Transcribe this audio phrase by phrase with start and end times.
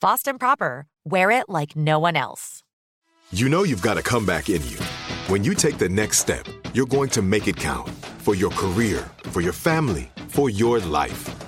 [0.00, 2.62] Boston Proper, wear it like no one else.
[3.32, 4.78] You know you've got a comeback in you.
[5.26, 7.88] When you take the next step, you're going to make it count
[8.18, 11.47] for your career, for your family, for your life.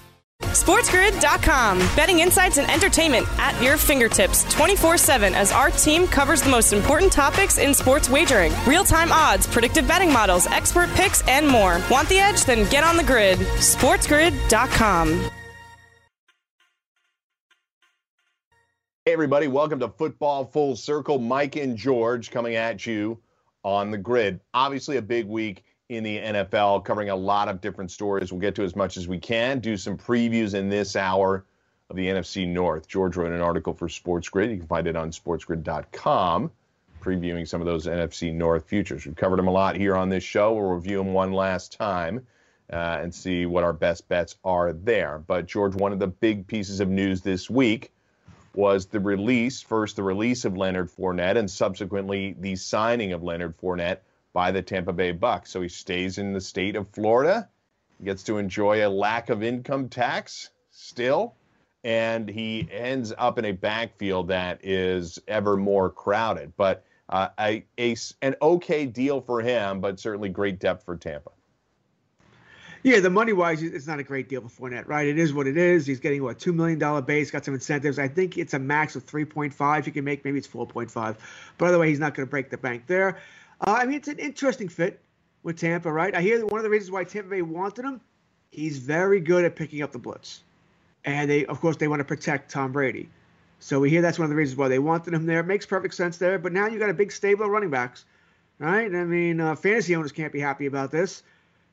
[0.41, 1.79] SportsGrid.com.
[1.95, 6.73] Betting insights and entertainment at your fingertips 24 7 as our team covers the most
[6.73, 11.81] important topics in sports wagering real time odds, predictive betting models, expert picks, and more.
[11.89, 12.45] Want the edge?
[12.45, 13.39] Then get on the grid.
[13.39, 15.29] SportsGrid.com.
[19.03, 21.17] Hey, everybody, welcome to Football Full Circle.
[21.17, 23.19] Mike and George coming at you
[23.63, 24.39] on the grid.
[24.53, 28.31] Obviously, a big week in the NFL, covering a lot of different stories.
[28.31, 31.43] We'll get to as much as we can, do some previews in this hour
[31.89, 32.87] of the NFC North.
[32.87, 34.51] George wrote an article for Sports Grid.
[34.51, 36.49] You can find it on sportsgrid.com,
[37.01, 39.05] previewing some of those NFC North futures.
[39.05, 40.53] We've covered them a lot here on this show.
[40.53, 42.25] We'll review them one last time.
[42.71, 45.21] Uh, and see what our best bets are there.
[45.27, 47.91] But, George, one of the big pieces of news this week
[48.55, 53.57] was the release, first the release of Leonard Fournette, and subsequently the signing of Leonard
[53.57, 53.97] Fournette
[54.33, 55.51] by the Tampa Bay Bucks.
[55.51, 57.49] So he stays in the state of Florida,
[57.99, 61.35] he gets to enjoy a lack of income tax still,
[61.83, 66.53] and he ends up in a backfield that is ever more crowded.
[66.57, 71.31] But uh, a, a, an okay deal for him, but certainly great depth for Tampa.
[72.83, 75.07] Yeah, the money wise, it's not a great deal for Fournette, right?
[75.07, 75.85] It is what it is.
[75.85, 77.99] He's getting what two million dollar base, got some incentives.
[77.99, 79.85] I think it's a max of three point five.
[79.85, 81.17] He can make maybe it's four point five.
[81.59, 83.19] By the way, he's not going to break the bank there.
[83.61, 84.99] Uh, I mean, it's an interesting fit
[85.43, 86.15] with Tampa, right?
[86.15, 88.01] I hear that one of the reasons why Tampa Bay wanted him,
[88.49, 90.41] he's very good at picking up the blitz,
[91.05, 93.09] and they, of course, they want to protect Tom Brady.
[93.59, 95.41] So we hear that's one of the reasons why they wanted him there.
[95.41, 96.39] It makes perfect sense there.
[96.39, 98.05] But now you got a big stable of running backs,
[98.57, 98.87] right?
[98.87, 101.21] I mean, uh, fantasy owners can't be happy about this.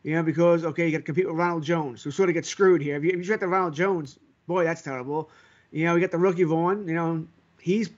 [0.02, 2.48] You know, because okay, you got to compete with Ronald Jones, who sort of gets
[2.48, 2.96] screwed here.
[2.96, 5.30] If you, if you get the Ronald Jones, boy, that's terrible.
[5.72, 6.86] You know, we got the rookie Vaughn.
[6.86, 7.26] You know,
[7.58, 7.88] he's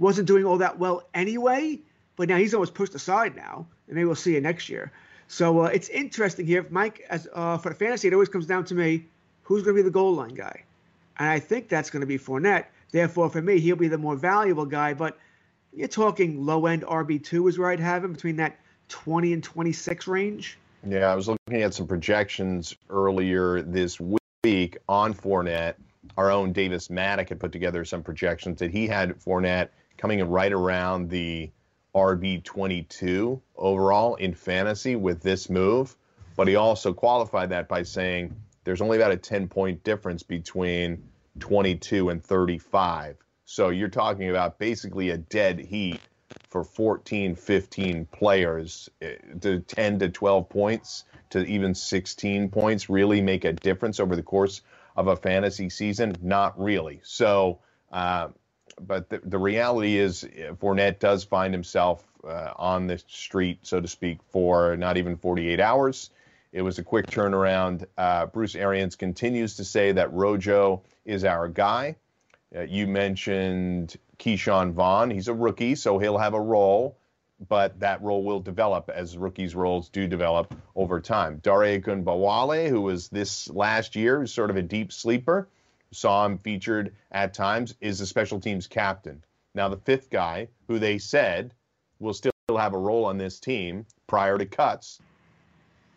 [0.00, 1.78] wasn't doing all that well anyway,
[2.18, 4.92] but now he's almost pushed aside now, and maybe we'll see it next year.
[5.28, 7.06] So uh, it's interesting here, Mike.
[7.08, 9.06] As uh, for the fantasy, it always comes down to me:
[9.44, 10.64] who's going to be the goal line guy?
[11.18, 12.66] And I think that's going to be Fournette.
[12.90, 14.94] Therefore, for me, he'll be the more valuable guy.
[14.94, 15.16] But
[15.72, 18.58] you're talking low end RB two is where I'd have him between that
[18.88, 20.58] 20 and 26 range.
[20.86, 25.74] Yeah, I was looking at some projections earlier this week on Fournette.
[26.16, 29.68] Our own Davis Maddock had put together some projections that he had Fournette
[29.98, 31.50] coming in right around the
[31.94, 35.96] RB22 overall in fantasy with this move.
[36.36, 38.34] But he also qualified that by saying
[38.64, 41.02] there's only about a 10 point difference between
[41.40, 43.16] 22 and 35.
[43.44, 46.00] So you're talking about basically a dead heat
[46.50, 53.20] for 14, 15 players eh, to 10 to 12 points to even 16 points really
[53.20, 54.62] make a difference over the course
[54.96, 56.14] of a fantasy season?
[56.22, 57.00] Not really.
[57.04, 57.60] So,
[57.92, 58.28] uh,
[58.80, 63.80] but the, the, reality is, eh, Fournette does find himself uh, on the street, so
[63.80, 66.10] to speak, for not even 48 hours.
[66.52, 67.86] It was a quick turnaround.
[67.96, 71.96] Uh, Bruce Arians continues to say that Rojo is our guy.
[72.54, 75.10] Uh, you mentioned Ke'Shawn Vaughn.
[75.10, 76.96] He's a rookie, so he'll have a role,
[77.48, 81.38] but that role will develop as rookies' roles do develop over time.
[81.42, 85.48] Dare Ogunbowale, who was this last year, is sort of a deep sleeper,
[85.92, 89.22] saw him featured at times, is the special teams captain.
[89.54, 91.54] Now, the fifth guy, who they said
[91.98, 95.00] will still have a role on this team prior to cuts,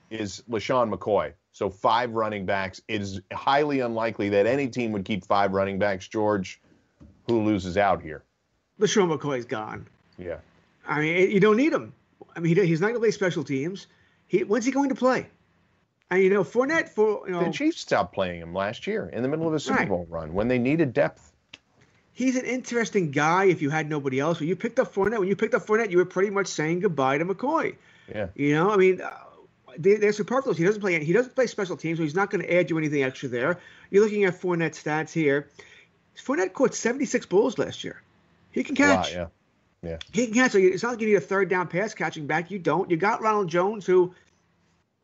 [0.10, 1.34] is LeSean McCoy.
[1.52, 2.82] So five running backs.
[2.88, 6.08] It is highly unlikely that any team would keep five running backs.
[6.08, 6.62] George,
[7.28, 8.24] who loses out here?
[8.80, 9.88] LeSean McCoy's gone.
[10.18, 10.38] Yeah.
[10.88, 11.94] I mean, you don't need him.
[12.36, 13.88] I mean, he's not going to play special teams.
[14.28, 15.28] He, when's he going to play?
[16.12, 19.24] And you know, Fournette for you know the Chiefs stopped playing him last year in
[19.24, 19.88] the middle of a Super Right.
[19.88, 21.32] Bowl run when they needed depth.
[22.14, 23.46] he's an interesting guy.
[23.46, 25.90] If you had nobody else, when you picked up Fournette, when you picked up Fournette,
[25.90, 27.76] you were pretty much saying goodbye to McCoy.
[28.14, 28.28] Yeah.
[28.36, 29.10] You know, I mean, uh,
[29.78, 30.58] they, they're superfluous.
[30.58, 31.02] He doesn't play.
[31.04, 33.58] He doesn't play special teams, so he's not going to add you anything extra there.
[33.90, 35.48] You're looking at Fournette stats here.
[36.18, 38.02] Fournette caught 76 balls last year.
[38.52, 39.14] He can A lot, catch.
[39.14, 39.28] yeah.
[39.82, 39.98] Yeah.
[40.12, 40.52] He can catch.
[40.52, 42.52] So it's not like you need a third down pass catching back.
[42.52, 42.92] You don't.
[42.92, 44.14] You got Ronald Jones, who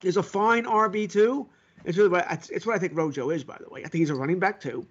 [0.03, 1.47] is a fine RB two.
[1.85, 3.81] It's really what it's, what I think Rojo is, by the way.
[3.81, 4.85] I think he's a running back too.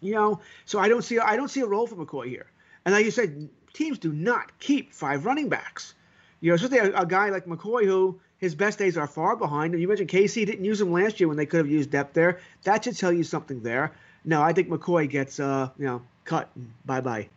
[0.00, 2.46] You know, so I don't see I don't see a role for McCoy here.
[2.84, 5.94] And like you said, teams do not keep five running backs.
[6.40, 9.74] You know, especially a, a guy like McCoy who his best days are far behind
[9.74, 9.80] him.
[9.80, 12.40] You mentioned KC didn't use him last year when they could have used depth there.
[12.64, 13.92] That should tell you something there.
[14.24, 16.50] No, I think McCoy gets uh, you know, cut.
[16.84, 17.28] Bye bye.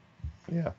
[0.51, 0.71] Yeah.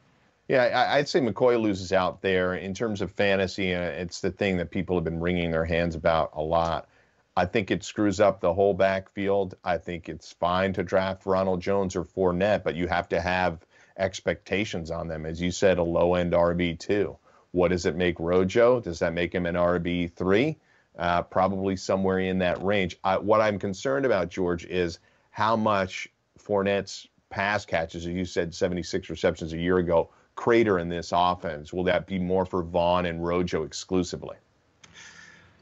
[0.50, 3.73] Yeah, I'd say McCoy loses out there in terms of fantasy.
[3.73, 6.88] Uh, it's the thing that people have been wringing their hands about a lot.
[7.37, 9.55] I think it screws up the whole backfield.
[9.62, 13.64] I think it's fine to draft Ronald Jones or Fournette, but you have to have
[13.97, 15.25] expectations on them.
[15.25, 17.17] As you said, a low end RB two.
[17.52, 18.81] What does it make Rojo?
[18.81, 20.58] Does that make him an RB three?
[20.99, 22.97] Uh, probably somewhere in that range.
[23.05, 24.99] I, what I'm concerned about, George, is
[25.31, 26.08] how much
[26.41, 31.70] Fournette's pass catches, as you said, 76 receptions a year ago, crater in this offense.
[31.70, 34.37] Will that be more for Vaughn and Rojo exclusively?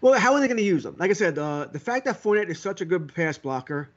[0.01, 0.95] Well, how are they going to use them?
[0.97, 3.91] Like I said, uh, the fact that Fournette is such a good pass blocker,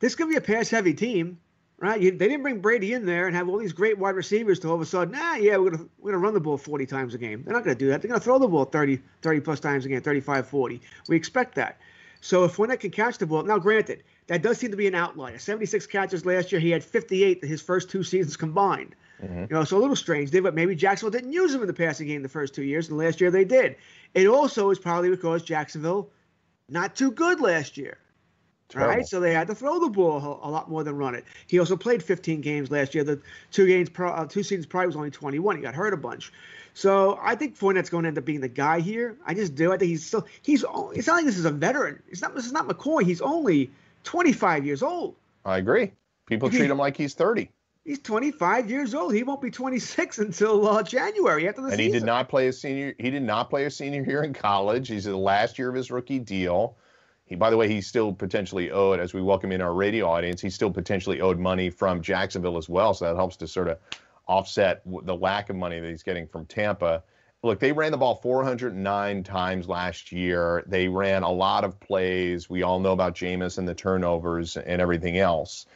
[0.00, 1.38] this could be a pass-heavy team,
[1.78, 1.98] right?
[1.98, 4.68] You, they didn't bring Brady in there and have all these great wide receivers to
[4.68, 6.84] all of a sudden, ah, yeah, we're going to we're to run the ball 40
[6.84, 7.42] times a game.
[7.42, 8.02] They're not going to do that.
[8.02, 10.78] They're going to throw the ball 30, 30 plus times a game, 35, 40.
[11.08, 11.78] We expect that.
[12.20, 14.94] So if Fournette can catch the ball, now granted, that does seem to be an
[14.94, 15.38] outlier.
[15.38, 16.60] 76 catches last year.
[16.60, 18.94] He had 58 his first two seasons combined.
[19.22, 21.74] You know, so a little strange there, but maybe Jacksonville didn't use him in the
[21.74, 23.76] passing game the first two years, and last year they did.
[24.14, 26.10] It also is probably because Jacksonville
[26.68, 27.98] not too good last year.
[28.68, 28.94] Terrible.
[28.94, 31.24] Right, so they had to throw the ball a lot more than run it.
[31.46, 33.04] He also played 15 games last year.
[33.04, 33.20] The
[33.52, 35.56] two games, pro, uh, two seasons prior was only 21.
[35.56, 36.32] He got hurt a bunch.
[36.74, 39.16] So I think Fournette's going to end up being the guy here.
[39.24, 39.72] I just do.
[39.72, 40.26] I think he's still.
[40.42, 40.64] He's.
[40.94, 42.02] It's not like this is a veteran.
[42.08, 42.34] It's not.
[42.34, 43.02] This is not McCoy.
[43.02, 43.70] He's only
[44.02, 45.14] 25 years old.
[45.44, 45.92] I agree.
[46.26, 47.48] People treat him like he's 30.
[47.86, 49.14] He's 25 years old.
[49.14, 51.92] He won't be 26 until uh, January after the and season.
[51.92, 52.94] he did not play a senior.
[52.98, 54.88] He did not play a senior year in college.
[54.88, 56.76] He's in the last year of his rookie deal.
[57.26, 60.40] He, by the way, he's still potentially owed as we welcome in our radio audience.
[60.40, 63.78] He's still potentially owed money from Jacksonville as well, so that helps to sort of
[64.26, 67.04] offset the lack of money that he's getting from Tampa.
[67.44, 70.64] Look, they ran the ball 409 times last year.
[70.66, 72.50] They ran a lot of plays.
[72.50, 75.66] We all know about Jameis and the turnovers and everything else.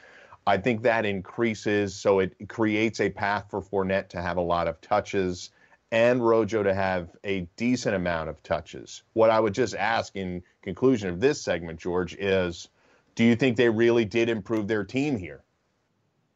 [0.47, 4.69] I think that increases, so it creates a path for Fournette to have a lot
[4.69, 5.51] of touches
[5.93, 9.03] and Rojo to have a decent amount of touches.
[9.13, 12.69] What I would just ask in conclusion of this segment, George, is
[13.15, 15.43] do you think they really did improve their team here?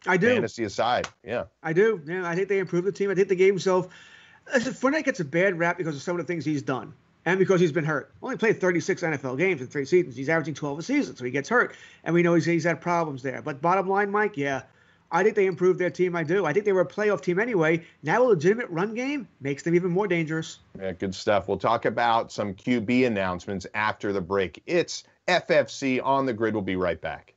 [0.07, 0.29] I do.
[0.29, 1.45] Fantasy aside, yeah.
[1.63, 2.03] I do.
[2.05, 3.11] Yeah, I think they improved the team.
[3.11, 3.89] I think they gave himself.
[4.53, 6.93] Listen, Fournette gets a bad rap because of some of the things he's done
[7.25, 8.13] and because he's been hurt.
[8.23, 10.17] Only played 36 NFL games in three seasons.
[10.17, 11.75] He's averaging 12 a season, so he gets hurt.
[12.05, 13.43] And we know he's, he's had problems there.
[13.43, 14.63] But bottom line, Mike, yeah,
[15.11, 16.17] I think they improved their team.
[16.17, 16.45] I do.
[16.45, 17.85] I think they were a playoff team anyway.
[18.03, 20.59] Now a legitimate run game makes them even more dangerous.
[20.79, 21.49] Yeah, good stuff.
[21.49, 24.63] We'll talk about some QB announcements after the break.
[24.67, 26.55] It's FFC on the grid.
[26.55, 27.34] We'll be right back.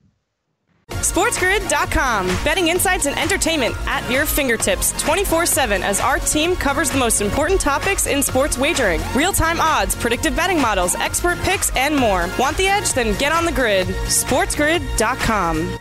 [0.92, 2.28] SportsGrid.com.
[2.44, 7.22] Betting insights and entertainment at your fingertips 24 7 as our team covers the most
[7.22, 12.30] important topics in sports wagering real time odds, predictive betting models, expert picks, and more.
[12.40, 12.94] Want the edge?
[12.94, 13.88] Then get on the grid.
[13.88, 15.78] SportsGrid.com.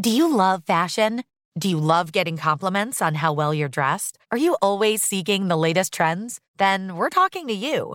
[0.00, 1.22] Do you love fashion?
[1.56, 4.18] Do you love getting compliments on how well you're dressed?
[4.32, 6.40] Are you always seeking the latest trends?
[6.58, 7.94] Then we're talking to you.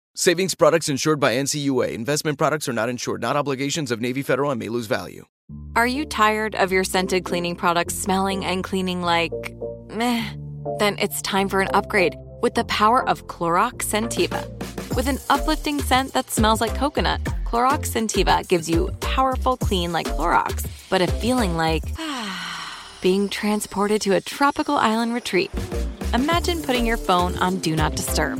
[0.21, 1.93] Savings products insured by NCUA.
[1.93, 5.25] Investment products are not insured, not obligations of Navy Federal and may lose value.
[5.75, 9.33] Are you tired of your scented cleaning products smelling and cleaning like
[9.89, 10.23] meh?
[10.77, 14.45] Then it's time for an upgrade with the power of Clorox Scentiva.
[14.95, 20.05] With an uplifting scent that smells like coconut, Clorox Scentiva gives you powerful clean like
[20.05, 21.81] Clorox, but a feeling like
[23.01, 25.49] being transported to a tropical island retreat.
[26.13, 28.39] Imagine putting your phone on Do Not Disturb,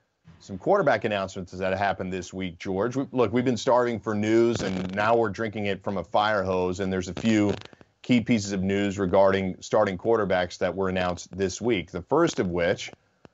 [0.41, 2.95] some quarterback announcements that happened this week, George.
[2.95, 6.43] We, look, we've been starving for news, and now we're drinking it from a fire
[6.43, 6.79] hose.
[6.79, 7.53] And there's a few
[8.01, 11.91] key pieces of news regarding starting quarterbacks that were announced this week.
[11.91, 12.91] The first of which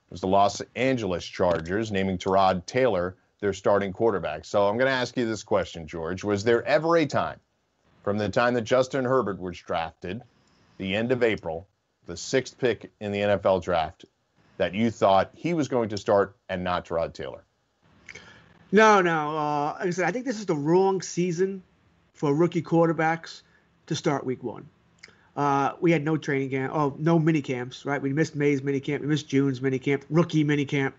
[0.10, 4.46] was the Los Angeles Chargers naming Tyrod Taylor their starting quarterback.
[4.46, 6.24] So I'm going to ask you this question, George.
[6.24, 7.40] Was there ever a time
[8.04, 10.24] from the time that Justin Herbert was drafted,
[10.78, 11.68] the end of April,
[12.08, 14.06] the sixth pick in the NFL draft,
[14.58, 17.44] that you thought he was going to start and not Tyrod Taylor?
[18.72, 19.38] No, no.
[19.38, 21.64] Uh, like I said, I think this is the wrong season
[22.14, 23.42] for rookie quarterbacks
[23.86, 24.68] to start week one.
[25.36, 28.02] Uh, we had no training camp, oh, no mini camps, right?
[28.02, 30.96] We missed May's mini camp, we missed June's mini camp, rookie mini camp.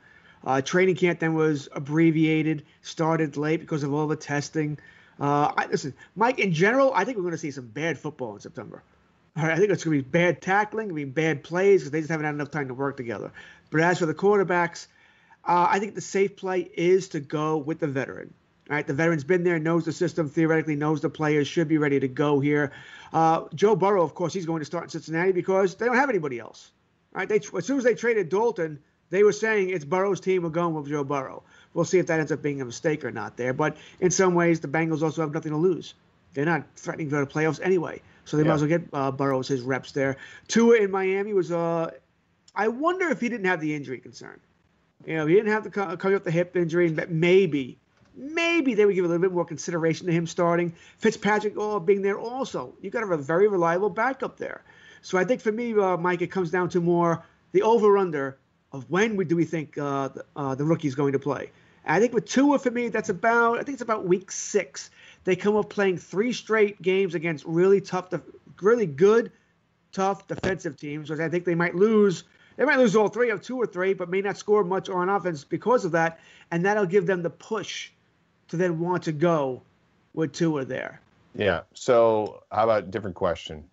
[0.46, 4.78] Uh, training camp then was abbreviated, started late because of all the testing.
[5.20, 8.34] Uh, I, listen, Mike, in general, I think we're going to see some bad football
[8.34, 8.84] in September.
[9.38, 12.10] I think it's going to be bad tackling, to be bad plays because they just
[12.10, 13.32] haven't had enough time to work together.
[13.70, 14.86] But as for the quarterbacks,
[15.44, 18.34] uh, I think the safe play is to go with the veteran.
[18.68, 21.78] All right, the veteran's been there, knows the system, theoretically knows the players, should be
[21.78, 22.72] ready to go here.
[23.12, 26.10] Uh, Joe Burrow, of course, he's going to start in Cincinnati because they don't have
[26.10, 26.70] anybody else.
[27.14, 30.42] All right, they, as soon as they traded Dalton, they were saying it's Burrow's team.
[30.42, 31.42] We're going with Joe Burrow.
[31.72, 33.54] We'll see if that ends up being a mistake or not there.
[33.54, 35.94] But in some ways, the Bengals also have nothing to lose.
[36.34, 38.48] They're not threatening to go to playoffs anyway, so they yeah.
[38.48, 40.16] might as well get uh, Burrows his reps there.
[40.48, 41.50] Tua in Miami was.
[41.50, 41.90] Uh,
[42.54, 44.40] I wonder if he didn't have the injury concern.
[45.06, 47.78] You know, he didn't have to come up the hip injury, but maybe
[48.18, 50.74] maybe they would give a little bit more consideration to him starting.
[50.98, 52.74] Fitzpatrick oh, being there also.
[52.82, 54.64] You got a very reliable backup there.
[55.02, 58.38] So I think for me, uh, Mike, it comes down to more the over/under
[58.72, 61.50] of when we, do we think uh, the, uh, the rookie is going to play.
[61.86, 64.90] I think with Tua for me, that's about I think it's about week six.
[65.28, 68.14] They come up playing three straight games against really tough,
[68.62, 69.30] really good,
[69.92, 72.24] tough defensive teams, which I think they might lose.
[72.56, 75.10] They might lose all three of two or three, but may not score much on
[75.10, 76.18] offense because of that,
[76.50, 77.90] and that'll give them the push
[78.48, 79.60] to then want to go
[80.14, 81.02] with Tua there.
[81.34, 81.60] Yeah.
[81.74, 83.64] So how about a different question?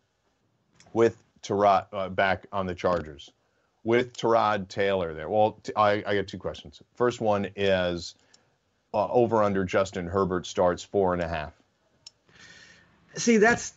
[0.91, 3.31] With Tyrod uh, back on the Chargers,
[3.85, 5.29] with Tyrod Taylor there.
[5.29, 6.81] Well, t- I, I got two questions.
[6.95, 8.15] First one is
[8.95, 11.51] uh, over under Justin Herbert starts four and a half.
[13.15, 13.73] See, that's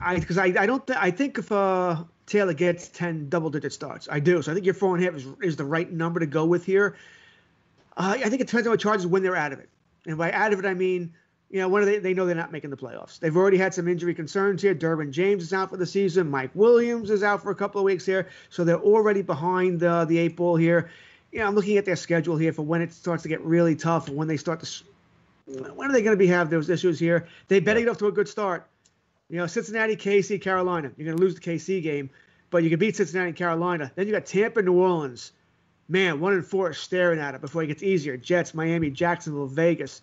[0.00, 3.74] I because I, I don't th- I think if uh, Taylor gets ten double digit
[3.74, 4.40] starts, I do.
[4.40, 6.46] So I think your four and a half is, is the right number to go
[6.46, 6.96] with here.
[7.96, 9.68] Uh, I think it depends on what Chargers when they're out of it.
[10.06, 11.12] And by out of it, I mean,
[11.50, 13.18] you know, when they, they know they're not making the playoffs.
[13.18, 14.74] They've already had some injury concerns here.
[14.74, 16.30] Derwin James is out for the season.
[16.30, 18.28] Mike Williams is out for a couple of weeks here.
[18.50, 20.90] So they're already behind uh, the eight ball here.
[21.32, 23.76] You know, I'm looking at their schedule here for when it starts to get really
[23.76, 24.84] tough and when they start to.
[25.46, 27.28] When are they going to be have those issues here?
[27.48, 28.66] They better get off to a good start.
[29.28, 30.90] You know, Cincinnati, KC, Carolina.
[30.96, 32.10] You're going to lose the KC game,
[32.50, 33.92] but you can beat Cincinnati and Carolina.
[33.94, 35.32] Then you got Tampa, New Orleans
[35.88, 38.16] man, one and four staring at it before it gets easier.
[38.16, 40.02] Jets, Miami, Jacksonville, Vegas.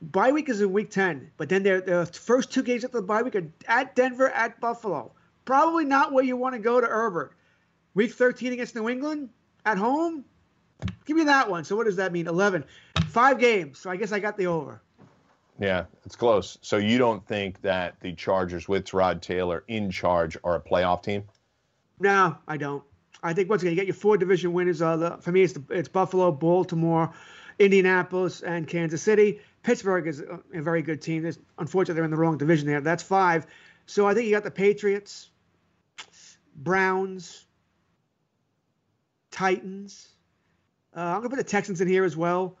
[0.00, 3.22] Bye week is in week 10, but then the first two games after the bye
[3.22, 5.12] week are at Denver, at Buffalo.
[5.44, 7.32] Probably not where you want to go to Herbert.
[7.94, 9.28] Week 13 against New England
[9.64, 10.24] at home.
[11.04, 11.64] Give me that one.
[11.64, 12.26] So what does that mean?
[12.26, 12.64] 11.
[13.06, 13.78] Five games.
[13.78, 14.80] So I guess I got the over.
[15.58, 16.58] Yeah, it's close.
[16.62, 21.02] So you don't think that the Chargers with Rod Taylor in charge are a playoff
[21.02, 21.24] team?
[22.00, 22.82] No, I don't.
[23.22, 25.52] I think what's going to get you four division winners are the, for me it's
[25.52, 27.12] the, it's Buffalo, Baltimore,
[27.58, 29.40] Indianapolis, and Kansas City.
[29.62, 31.22] Pittsburgh is a, very good team.
[31.22, 32.80] There's, unfortunately, they're in the wrong division there.
[32.80, 33.46] That's five.
[33.86, 35.30] So I think you got the Patriots,
[36.56, 37.46] Browns,
[39.32, 40.08] Titans.
[40.96, 42.56] Uh, I'm going to put the Texans in here as well.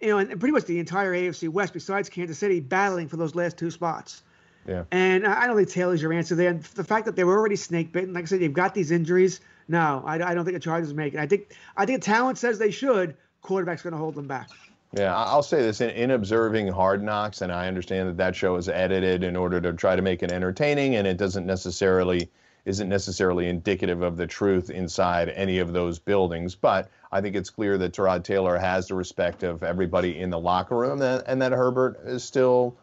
[0.00, 3.16] You know, and, and pretty much the entire AFC West, besides Kansas City, battling for
[3.16, 4.22] those last two spots.
[4.66, 4.84] Yeah.
[4.90, 6.50] And I don't think Taylor's your answer there.
[6.50, 8.90] And the fact that they were already snake bitten, like I said, you've got these
[8.90, 9.40] injuries.
[9.68, 11.20] No, I, I don't think the Chargers make it.
[11.20, 13.16] I think I think talent says they should.
[13.42, 14.50] Quarterback's going to hold them back.
[14.92, 18.56] Yeah, I'll say this in, in, observing Hard Knocks, and I understand that that show
[18.56, 22.30] is edited in order to try to make it entertaining, and it doesn't necessarily
[22.66, 26.56] isn't necessarily indicative of the truth inside any of those buildings.
[26.56, 30.38] But I think it's clear that Tyrod Taylor has the respect of everybody in the
[30.38, 32.76] locker room, and, and that Herbert is still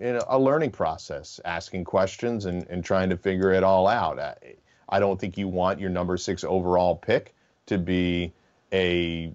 [0.00, 4.18] in a learning process, asking questions and, and trying to figure it all out.
[4.18, 4.34] I,
[4.88, 7.32] I don't think you want your number six overall pick
[7.66, 8.32] to be
[8.72, 9.32] a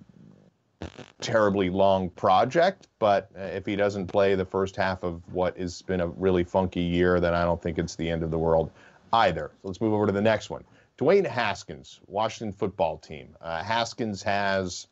[1.22, 6.02] terribly long project, but if he doesn't play the first half of what has been
[6.02, 8.72] a really funky year, then I don't think it's the end of the world
[9.16, 9.52] either.
[9.62, 10.64] So let's move over to the next one.
[10.98, 13.36] Dwayne Haskins, Washington football team.
[13.42, 14.88] Uh, Haskins has,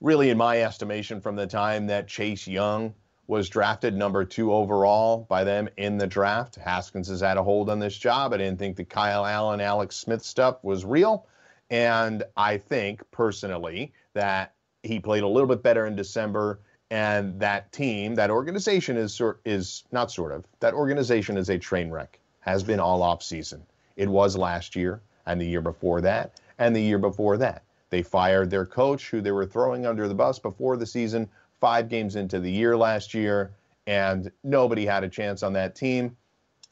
[0.00, 2.94] really, in my estimation, from the time that Chase Young
[3.26, 7.68] was drafted number two overall by them in the draft, Haskins has had a hold
[7.68, 8.32] on this job.
[8.32, 11.26] I didn't think the Kyle Allen, Alex Smith stuff was real.
[11.70, 14.54] And I think personally that
[14.84, 16.60] he played a little bit better in December.
[16.88, 21.90] And that team, that organization is is not sort of that organization is a train
[21.90, 22.20] wreck.
[22.46, 23.62] Has been all off season.
[23.96, 27.64] It was last year and the year before that and the year before that.
[27.90, 31.28] They fired their coach, who they were throwing under the bus before the season,
[31.60, 33.52] five games into the year last year,
[33.86, 36.16] and nobody had a chance on that team,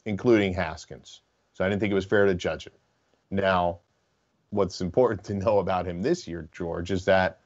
[0.05, 1.21] including Haskins.
[1.53, 2.77] So I didn't think it was fair to judge it.
[3.31, 3.79] Now,
[4.49, 7.39] what's important to know about him this year, George, is that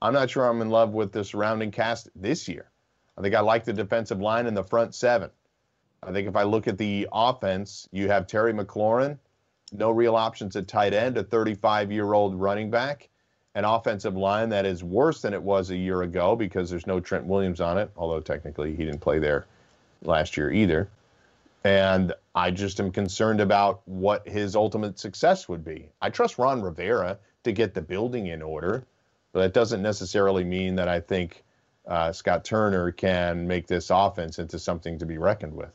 [0.00, 2.70] I'm not sure I'm in love with the surrounding cast this year.
[3.16, 5.30] I think I like the defensive line in the front seven.
[6.06, 9.18] I think if I look at the offense, you have Terry McLaurin,
[9.72, 13.08] no real options at tight end, a 35 year old running back,
[13.54, 17.00] an offensive line that is worse than it was a year ago because there's no
[17.00, 19.46] Trent Williams on it, although technically he didn't play there
[20.02, 20.88] last year either.
[21.64, 25.88] And I just am concerned about what his ultimate success would be.
[26.02, 28.84] I trust Ron Rivera to get the building in order,
[29.32, 31.42] but that doesn't necessarily mean that I think
[31.86, 35.74] uh, Scott Turner can make this offense into something to be reckoned with.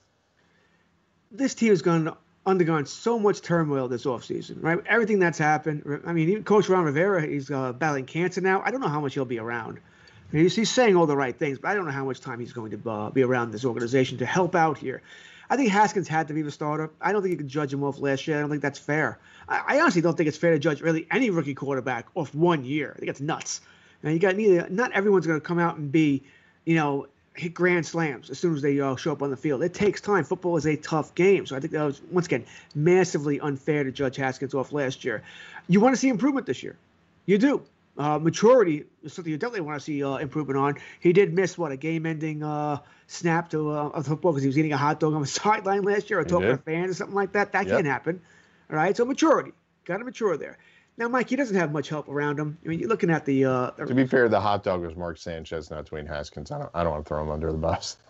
[1.32, 4.80] This team has gone undergone so much turmoil this offseason, right?
[4.88, 6.02] Everything that's happened.
[6.06, 8.62] I mean, even Coach Ron Rivera, he's uh, battling cancer now.
[8.66, 9.78] I don't know how much he'll be around.
[9.78, 12.22] I mean, he's, he's, saying all the right things, but I don't know how much
[12.22, 15.02] time he's going to uh, be around this organization to help out here.
[15.50, 16.92] I think Haskins had to be the starter.
[17.02, 18.38] I don't think you can judge him off last year.
[18.38, 19.18] I don't think that's fair.
[19.48, 22.64] I, I, honestly don't think it's fair to judge really any rookie quarterback off one
[22.64, 22.94] year.
[22.96, 23.62] I think it's nuts.
[24.04, 24.70] And you got neither.
[24.70, 26.24] Not everyone's going to come out and be,
[26.66, 27.08] you know,
[27.40, 29.64] hit grand slams as soon as they uh, show up on the field.
[29.64, 30.24] It takes time.
[30.24, 33.92] Football is a tough game, so I think that was once again massively unfair to
[33.92, 35.24] judge Haskins off last year.
[35.68, 36.78] You want to see improvement this year.
[37.26, 37.64] You do.
[37.98, 40.76] Uh, maturity is something you definitely want to see uh, improvement on.
[41.00, 44.58] He did miss what a game-ending uh, snap to uh, of football because he was
[44.58, 47.16] eating a hot dog on the sideline last year or talking to fans or something
[47.16, 47.52] like that.
[47.52, 47.76] That yep.
[47.76, 48.22] can't happen.
[48.70, 49.52] All right, so maturity,
[49.86, 50.58] got to mature there.
[51.00, 52.58] Now, Mike, he doesn't have much help around him.
[52.64, 53.46] I mean, you're looking at the.
[53.46, 56.52] Uh, to be fair, the hot dog was Mark Sanchez, not Dwayne Haskins.
[56.52, 57.98] I don't, I don't want to throw him under the bus.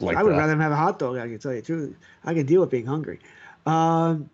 [0.00, 0.38] Like I would that.
[0.38, 1.18] rather him have a hot dog.
[1.18, 1.96] I can tell you the truth.
[2.24, 3.18] I can deal with being hungry.
[3.66, 4.30] Um,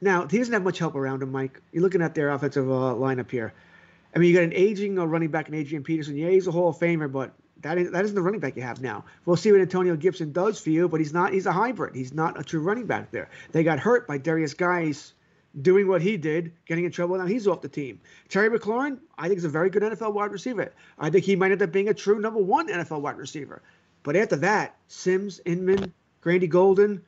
[0.00, 1.60] now he doesn't have much help around him, Mike.
[1.72, 3.52] You're looking at their offensive uh, lineup here.
[4.14, 6.16] I mean, you got an aging uh, running back in Adrian Peterson.
[6.16, 8.62] Yeah, he's a Hall of Famer, but that, is, that isn't the running back you
[8.62, 9.04] have now.
[9.24, 11.32] We'll see what Antonio Gibson does for you, but he's not.
[11.32, 11.96] He's a hybrid.
[11.96, 13.30] He's not a true running back there.
[13.50, 15.12] They got hurt by Darius Guice
[15.62, 17.18] doing what he did, getting in trouble.
[17.18, 18.00] Now he's off the team.
[18.28, 20.72] Terry McLaurin, I think is a very good NFL wide receiver.
[20.98, 23.62] I think he might end up being a true number one NFL wide receiver.
[24.02, 27.02] But after that, Sims, Inman, Gandy-Golden,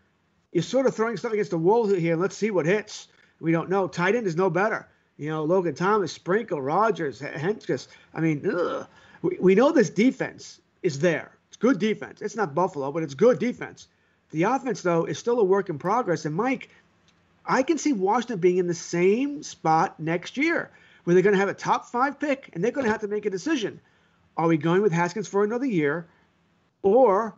[0.52, 2.16] you're sort of throwing stuff against the wall here.
[2.16, 3.08] Let's see what hits.
[3.40, 3.88] We don't know.
[3.88, 4.88] Tight end is no better.
[5.16, 7.88] You know, Logan Thomas, Sprinkle, Rogers, Hentges.
[8.14, 8.86] I mean,
[9.22, 11.32] we, we know this defense is there.
[11.48, 12.22] It's good defense.
[12.22, 13.88] It's not Buffalo, but it's good defense.
[14.30, 16.24] The offense, though, is still a work in progress.
[16.24, 16.70] And Mike,
[17.44, 20.70] I can see Washington being in the same spot next year,
[21.04, 23.08] where they're going to have a top five pick and they're going to have to
[23.08, 23.80] make a decision.
[24.36, 26.06] Are we going with Haskins for another year,
[26.82, 27.36] or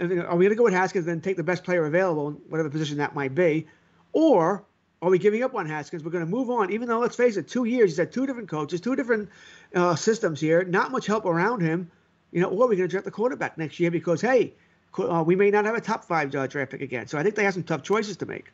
[0.00, 2.34] are we going to go with Haskins and then take the best player available, in
[2.48, 3.66] whatever position that might be,
[4.12, 4.64] or
[5.02, 6.04] are we giving up on Haskins?
[6.04, 8.26] We're going to move on, even though, let's face it, two years, he's had two
[8.26, 9.28] different coaches, two different
[9.74, 11.90] uh, systems here, not much help around him.
[12.32, 14.52] You know, or are we're going to draft the quarterback next year because, hey,
[14.98, 17.06] uh, we may not have a top five uh, draft pick again.
[17.06, 18.52] So I think they have some tough choices to make.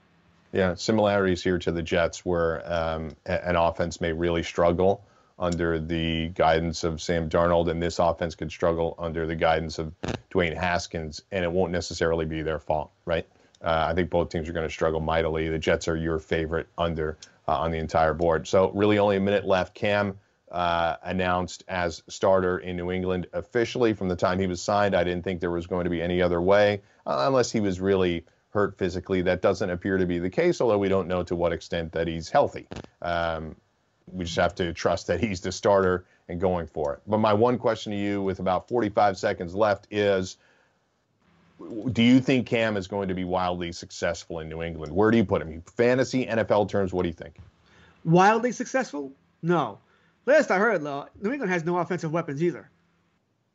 [0.53, 5.05] Yeah, similarities here to the Jets, where um, an offense may really struggle
[5.39, 9.93] under the guidance of Sam Darnold, and this offense could struggle under the guidance of
[10.33, 13.27] Dwayne Haskins, and it won't necessarily be their fault, right?
[13.63, 15.49] Uh, I think both teams are going to struggle mightily.
[15.49, 18.47] The Jets are your favorite under uh, on the entire board.
[18.47, 19.75] So really, only a minute left.
[19.75, 20.19] Cam
[20.51, 24.95] uh, announced as starter in New England officially from the time he was signed.
[24.95, 27.81] I didn't think there was going to be any other way, uh, unless he was
[27.81, 28.25] really
[28.57, 29.21] hurt physically.
[29.21, 32.09] That doesn't appear to be the case, although we don't know to what extent that
[32.09, 32.67] he's healthy.
[33.03, 33.55] Um,
[34.11, 37.01] we just have to trust that he's the starter and going for it.
[37.07, 40.39] But my one question to you, with about 45 seconds left, is
[41.93, 44.91] do you think Cam is going to be wildly successful in New England?
[44.91, 45.63] Where do you put him?
[45.77, 47.37] Fantasy, NFL terms, what do you think?
[48.05, 49.13] Wildly successful?
[49.43, 49.81] No.
[50.25, 52.71] Last I heard, though, New England has no offensive weapons either.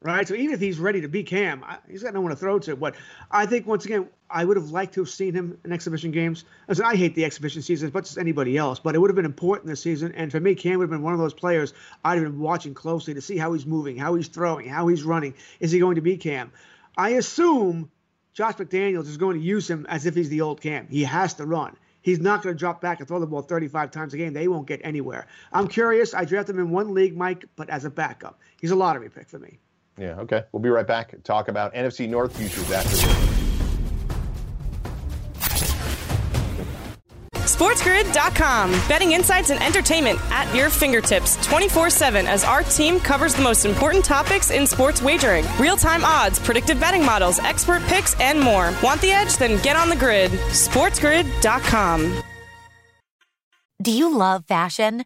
[0.04, 0.28] Right?
[0.28, 2.76] So even if he's ready to be Cam, he's got no one to throw to.
[2.76, 2.96] But
[3.30, 6.44] I think, once again, I would have liked to have seen him in exhibition games.
[6.68, 9.16] Listen, I hate the exhibition season as much as anybody else, but it would have
[9.16, 10.12] been important this season.
[10.14, 12.74] And for me, Cam would have been one of those players I'd have been watching
[12.74, 15.36] closely to see how he's moving, how he's throwing, how he's running.
[15.60, 16.52] Is he going to be Cam?
[16.98, 17.92] I assume
[18.34, 20.88] Josh McDaniels is going to use him as if he's the old Cam.
[20.88, 21.78] He has to run.
[22.02, 24.34] He's not going to drop back and throw the ball 35 times a game.
[24.34, 25.28] They won't get anywhere.
[25.54, 26.16] I'm curious.
[26.16, 28.40] I drafted him in one league, Mike, but as a backup.
[28.60, 29.60] He's a lottery pick for me.
[29.98, 30.44] Yeah, okay.
[30.52, 31.16] We'll be right back.
[31.24, 33.42] Talk about NFC North futures after this.
[37.62, 38.72] SportsGrid.com.
[38.88, 43.66] Betting insights and entertainment at your fingertips 24 7 as our team covers the most
[43.66, 48.74] important topics in sports wagering real time odds, predictive betting models, expert picks, and more.
[48.82, 49.38] Want the edge?
[49.38, 50.32] Then get on the grid.
[50.32, 52.24] SportsGrid.com.
[53.82, 55.06] Do you love fashion?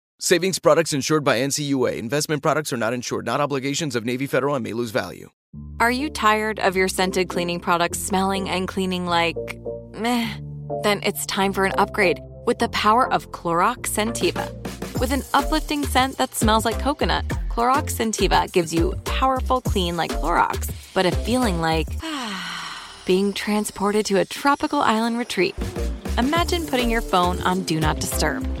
[0.23, 1.97] Savings products insured by NCUA.
[1.97, 5.31] Investment products are not insured, not obligations of Navy Federal and may lose value.
[5.79, 9.35] Are you tired of your scented cleaning products smelling and cleaning like
[9.97, 10.31] meh?
[10.83, 14.45] Then it's time for an upgrade with the power of Clorox Scentiva.
[14.99, 20.11] With an uplifting scent that smells like coconut, Clorox Scentiva gives you powerful clean like
[20.11, 21.87] Clorox, but a feeling like
[23.07, 25.55] being transported to a tropical island retreat.
[26.19, 28.60] Imagine putting your phone on Do Not Disturb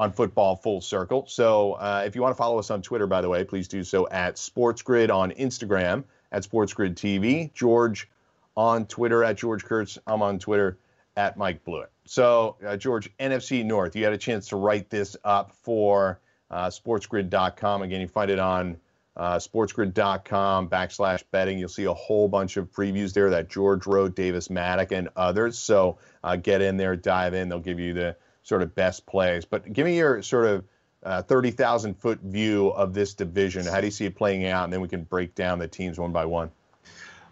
[0.00, 1.26] on Football Full Circle.
[1.28, 3.84] So uh, if you want to follow us on Twitter, by the way, please do
[3.84, 7.52] so at SportsGrid on Instagram at SportsGrid TV.
[7.52, 8.08] George
[8.56, 9.98] on Twitter at George Kurtz.
[10.06, 10.78] I'm on Twitter
[11.18, 11.90] at Mike Blewett.
[12.06, 16.18] So uh, George, NFC North, you had a chance to write this up for
[16.50, 17.82] uh, SportsGrid.com.
[17.82, 18.78] Again, you find it on
[19.18, 21.58] uh, SportsGrid.com backslash betting.
[21.58, 25.58] You'll see a whole bunch of previews there that George wrote, Davis Maddock, and others.
[25.58, 27.50] So uh, get in there, dive in.
[27.50, 29.44] They'll give you the sort of best plays.
[29.44, 30.64] But give me your sort of
[31.02, 33.64] uh, 30,000 foot view of this division.
[33.66, 34.64] How do you see it playing out?
[34.64, 36.50] And then we can break down the teams one by one.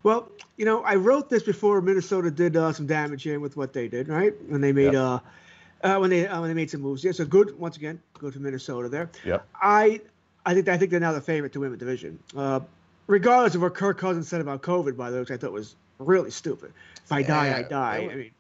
[0.03, 3.73] Well, you know, I wrote this before Minnesota did uh, some damage here with what
[3.73, 4.33] they did, right?
[4.49, 4.95] When they made yep.
[4.95, 5.21] uh,
[5.83, 7.05] uh, when they uh, when they made some moves.
[7.05, 9.11] Yeah, so good once again, good for Minnesota there.
[9.25, 9.41] Yeah.
[9.61, 10.01] I
[10.47, 12.19] I think I think they're now the favorite to win the division.
[12.37, 12.61] Uh,
[13.07, 15.75] regardless of what Kirk Cousins said about COVID, by the way, which I thought was
[15.99, 16.73] really stupid.
[17.05, 18.09] If I die, I die.
[18.11, 18.31] I mean,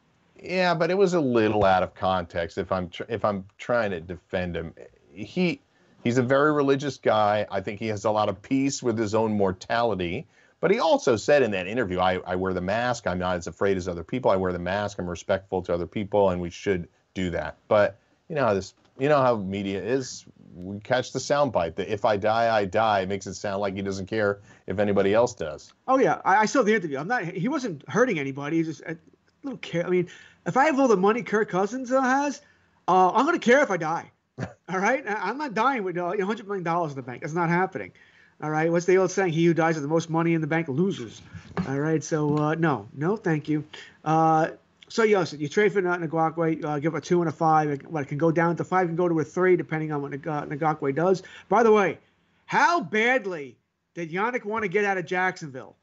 [0.42, 2.58] yeah, but it was a little out of context.
[2.58, 4.74] If I'm tr- if I'm trying to defend him,
[5.12, 5.60] he
[6.04, 7.46] he's a very religious guy.
[7.50, 10.26] I think he has a lot of peace with his own mortality.
[10.60, 13.06] But he also said in that interview, I, I wear the mask.
[13.06, 14.30] I'm not as afraid as other people.
[14.30, 14.98] I wear the mask.
[14.98, 17.58] I'm respectful to other people, and we should do that.
[17.68, 17.96] But
[18.28, 20.24] you know how this, you know how media is.
[20.54, 23.00] We catch the soundbite that if I die, I die.
[23.00, 25.72] It makes it sound like he doesn't care if anybody else does.
[25.86, 26.98] Oh yeah, I, I saw the interview.
[26.98, 27.24] I'm not.
[27.24, 28.56] He wasn't hurting anybody.
[28.56, 28.96] He just I
[29.44, 29.86] don't care.
[29.86, 30.08] I mean,
[30.46, 32.40] if I have all the money Kirk Cousins has,
[32.86, 34.10] uh, I'm going to care if I die.
[34.40, 37.22] all right, I'm not dying with uh, 100 million dollars in the bank.
[37.22, 37.92] That's not happening.
[38.40, 39.32] All right, what's the old saying?
[39.32, 41.20] He who dies with the most money in the bank loses.
[41.66, 43.64] All right, so uh, no, no, thank you.
[44.04, 44.50] Uh,
[44.88, 47.82] so yes, you trade for Ngakoue, uh, give a two and a five.
[47.88, 50.12] What it can go down to five, can go to a three, depending on what
[50.12, 51.24] Ngakoue does.
[51.48, 51.98] By the way,
[52.46, 53.58] how badly
[53.94, 55.74] did Yannick want to get out of Jacksonville?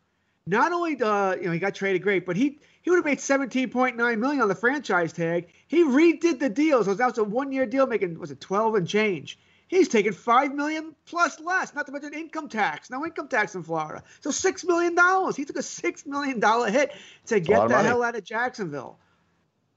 [0.47, 3.17] not only uh, you know he got traded great, but he he would have made
[3.17, 5.47] 17.9 million on the franchise tag.
[5.67, 8.75] He redid the deal, so that was a one year deal, making was it 12
[8.75, 9.39] and change.
[9.67, 12.91] He's taking five million plus less, not to mention income tax.
[12.91, 15.35] No income tax in Florida, so six million dollars.
[15.35, 16.93] He took a six million dollar hit
[17.25, 18.99] to get the hell out of Jacksonville.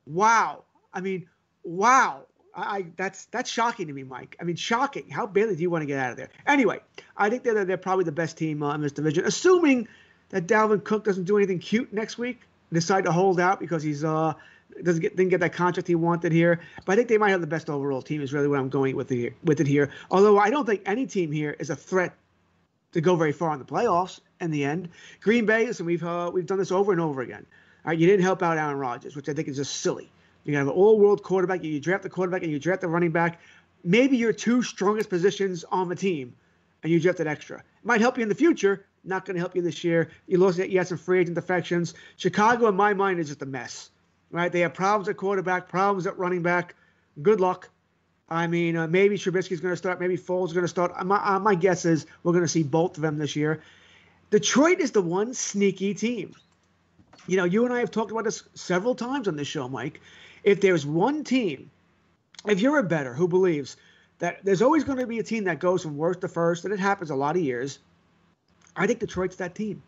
[0.05, 1.29] Wow, I mean,
[1.65, 2.25] wow.
[2.55, 4.37] I, that's that's shocking to me, Mike.
[4.39, 5.09] I mean, shocking.
[5.09, 6.29] How badly do you want to get out of there?
[6.47, 6.81] Anyway,
[7.17, 9.89] I think they're they're probably the best team uh, in this division, assuming
[10.29, 12.41] that Dalvin Cook doesn't do anything cute next week,
[12.73, 14.35] decide to hold out because he's uh
[14.83, 16.61] doesn't get didn't get that contract he wanted here.
[16.85, 18.21] But I think they might have the best overall team.
[18.21, 19.91] Is really what I'm going with it with it here.
[20.11, 22.15] Although I don't think any team here is a threat
[22.93, 24.21] to go very far in the playoffs.
[24.41, 27.45] In the end, Green Bay, and we've uh, we've done this over and over again.
[27.85, 30.11] All right, you didn't help out Aaron Rodgers, which I think is just silly.
[30.45, 31.65] You have an all-world quarterback.
[31.65, 33.41] You draft the quarterback and you draft the running back.
[33.85, 36.35] Maybe your two strongest positions on the team,
[36.83, 37.59] and you drafted extra.
[37.59, 40.11] It might help you in the future, not going to help you this year.
[40.27, 40.59] You lost.
[40.59, 41.95] You had some free agent defections.
[42.17, 43.91] Chicago, in my mind, is just a mess.
[44.31, 44.53] Right?
[44.53, 46.75] They have problems at quarterback, problems at running back.
[47.23, 47.71] Good luck.
[48.29, 50.01] I mean, uh, maybe Trubisky's going to start.
[50.01, 51.05] Maybe Foles is going to start.
[51.07, 53.63] My, uh, my guess is we're going to see both of them this year.
[54.31, 56.35] Detroit is the one sneaky team.
[57.27, 60.01] You know, you and I have talked about this several times on this show, Mike.
[60.45, 61.71] If there's one team,
[62.47, 63.77] if you're a better who believes
[64.19, 66.75] that there's always going to be a team that goes from worst to first, and
[66.75, 67.79] it happens a lot of years,
[68.79, 69.83] I think Detroit's that team.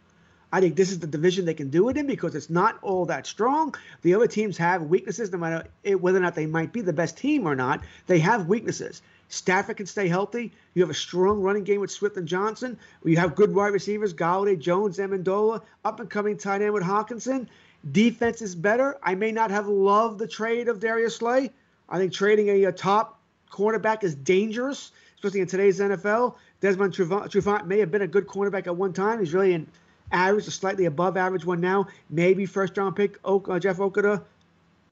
[0.52, 3.06] I think this is the division they can do it in because it's not all
[3.06, 3.74] that strong.
[4.02, 7.16] The other teams have weaknesses, no matter whether or not they might be the best
[7.16, 7.82] team or not.
[8.08, 9.00] They have weaknesses.
[9.28, 10.52] Stafford can stay healthy.
[10.74, 12.76] You have a strong running game with Swift and Johnson.
[13.04, 17.46] You have good wide receivers, Golladay, Jones, Amendola, up and coming tight end with Hockenson.
[17.92, 18.98] Defense is better.
[19.04, 21.52] I may not have loved the trade of Darius Slay.
[21.88, 23.20] I think trading a, a top
[23.52, 26.34] cornerback is dangerous, especially in today's NFL.
[26.60, 29.18] Desmond Trufant may have been a good cornerback at one time.
[29.18, 29.66] He's really an
[30.12, 31.86] average, a slightly above average one now.
[32.10, 34.22] Maybe first round pick uh, Jeff Okudah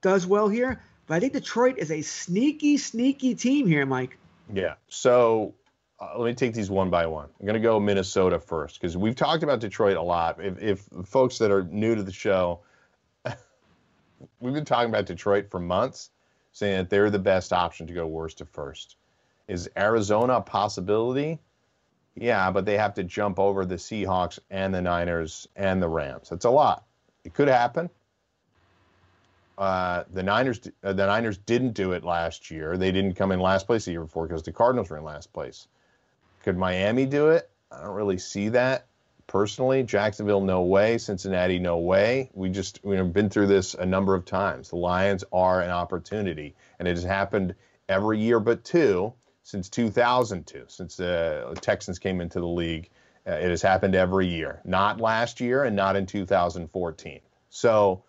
[0.00, 0.80] does well here.
[1.06, 4.18] But I think Detroit is a sneaky, sneaky team here, Mike.
[4.52, 4.74] Yeah.
[4.88, 5.54] So
[6.00, 7.28] uh, let me take these one by one.
[7.40, 10.42] I'm going to go Minnesota first because we've talked about Detroit a lot.
[10.42, 12.60] If, if folks that are new to the show,
[14.40, 16.10] we've been talking about Detroit for months,
[16.52, 18.96] saying that they're the best option to go worst to first.
[19.48, 21.38] Is Arizona a possibility?
[22.20, 26.28] Yeah, but they have to jump over the Seahawks and the Niners and the Rams.
[26.28, 26.84] That's a lot.
[27.24, 27.90] It could happen.
[29.56, 32.76] Uh, the Niners, uh, the Niners didn't do it last year.
[32.76, 35.32] They didn't come in last place the year before because the Cardinals were in last
[35.32, 35.68] place.
[36.42, 37.50] Could Miami do it?
[37.70, 38.86] I don't really see that
[39.26, 39.82] personally.
[39.82, 40.98] Jacksonville, no way.
[40.98, 42.30] Cincinnati, no way.
[42.34, 44.70] We just we've been through this a number of times.
[44.70, 47.54] The Lions are an opportunity, and it has happened
[47.88, 49.12] every year but two
[49.48, 52.90] since 2002, since the Texans came into the league.
[53.26, 57.20] Uh, it has happened every year, not last year and not in 2014.
[57.48, 58.04] So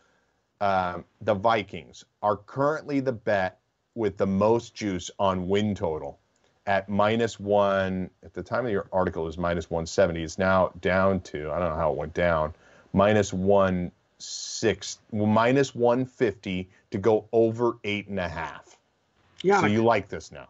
[0.59, 3.57] um, the Vikings are currently the bet
[3.95, 6.19] with the most juice on win total
[6.67, 8.09] at minus one.
[8.21, 10.21] At the time of your article, it was minus 170.
[10.21, 12.53] It's now down to, I don't know how it went down,
[12.91, 18.77] minus one six, minus 150 to go over eight and a half.
[19.41, 19.61] Yeah.
[19.61, 20.49] So you like this now?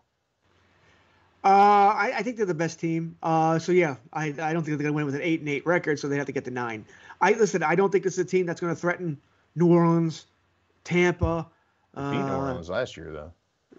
[1.44, 3.16] Uh, I, I, think they're the best team.
[3.24, 5.48] Uh, so yeah, I, I don't think they're going to win with an eight and
[5.48, 6.86] eight record, so they have to get to nine.
[7.22, 7.64] I listen.
[7.64, 9.18] I don't think this is a team that's going to threaten
[9.56, 10.26] New Orleans,
[10.84, 11.48] Tampa.
[11.96, 13.32] Uh, beat New Orleans last year though.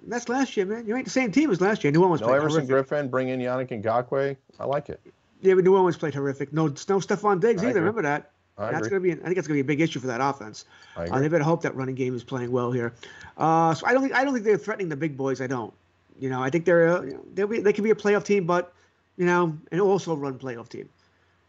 [0.06, 0.86] That's last year, man.
[0.86, 1.92] You ain't the same team as last year.
[1.92, 2.22] New Orleans.
[2.22, 2.88] No Everson horrific.
[2.88, 4.36] Griffen, bring in Yannick Ngakoue.
[4.58, 5.00] I like it.
[5.42, 6.52] Yeah, but New Orleans played horrific.
[6.54, 7.70] No, no Stefon Diggs I either.
[7.70, 7.80] Agree.
[7.80, 8.30] Remember that.
[8.56, 9.12] I that's going to be.
[9.12, 10.64] I think that's going to be a big issue for that offense.
[10.96, 12.92] I Uh, they better hope that running game is playing well here.
[13.36, 15.40] Uh, so I don't think I don't think they're threatening the big boys.
[15.40, 15.72] I don't.
[16.20, 18.72] You know, I think they're uh, you be, they can be a playoff team, but
[19.16, 20.88] you know, and also run playoff team.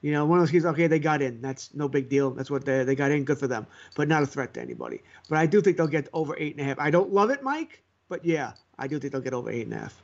[0.02, 1.42] You know, one of those kids, okay, they got in.
[1.42, 2.32] That's no big deal.
[2.32, 3.24] That's what they they got in.
[3.24, 5.02] Good for them, but not a threat to anybody.
[5.30, 6.80] But I do think they'll get over eight and a half.
[6.80, 9.74] I don't love it, Mike, but yeah, I do think they'll get over eight and
[9.76, 10.02] a half.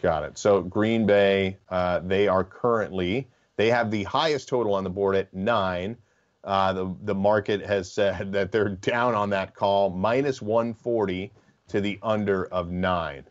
[0.00, 0.38] Got it.
[0.38, 5.16] So Green Bay, uh, they are currently they have the highest total on the board
[5.16, 5.96] at nine.
[6.42, 11.32] Uh, the the market has said that they're down on that call, minus 140
[11.68, 13.24] to the under of nine.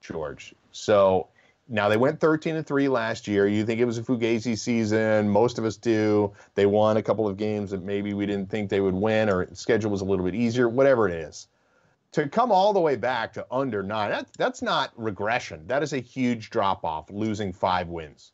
[0.00, 0.54] George.
[0.72, 1.28] So
[1.68, 3.46] now they went 13 and 3 last year.
[3.46, 5.28] You think it was a Fugazi season.
[5.28, 6.32] Most of us do.
[6.56, 9.46] They won a couple of games that maybe we didn't think they would win or
[9.54, 11.46] schedule was a little bit easier, whatever it is.
[12.12, 15.64] To come all the way back to under nine, that, that's not regression.
[15.68, 18.32] That is a huge drop off, losing five wins.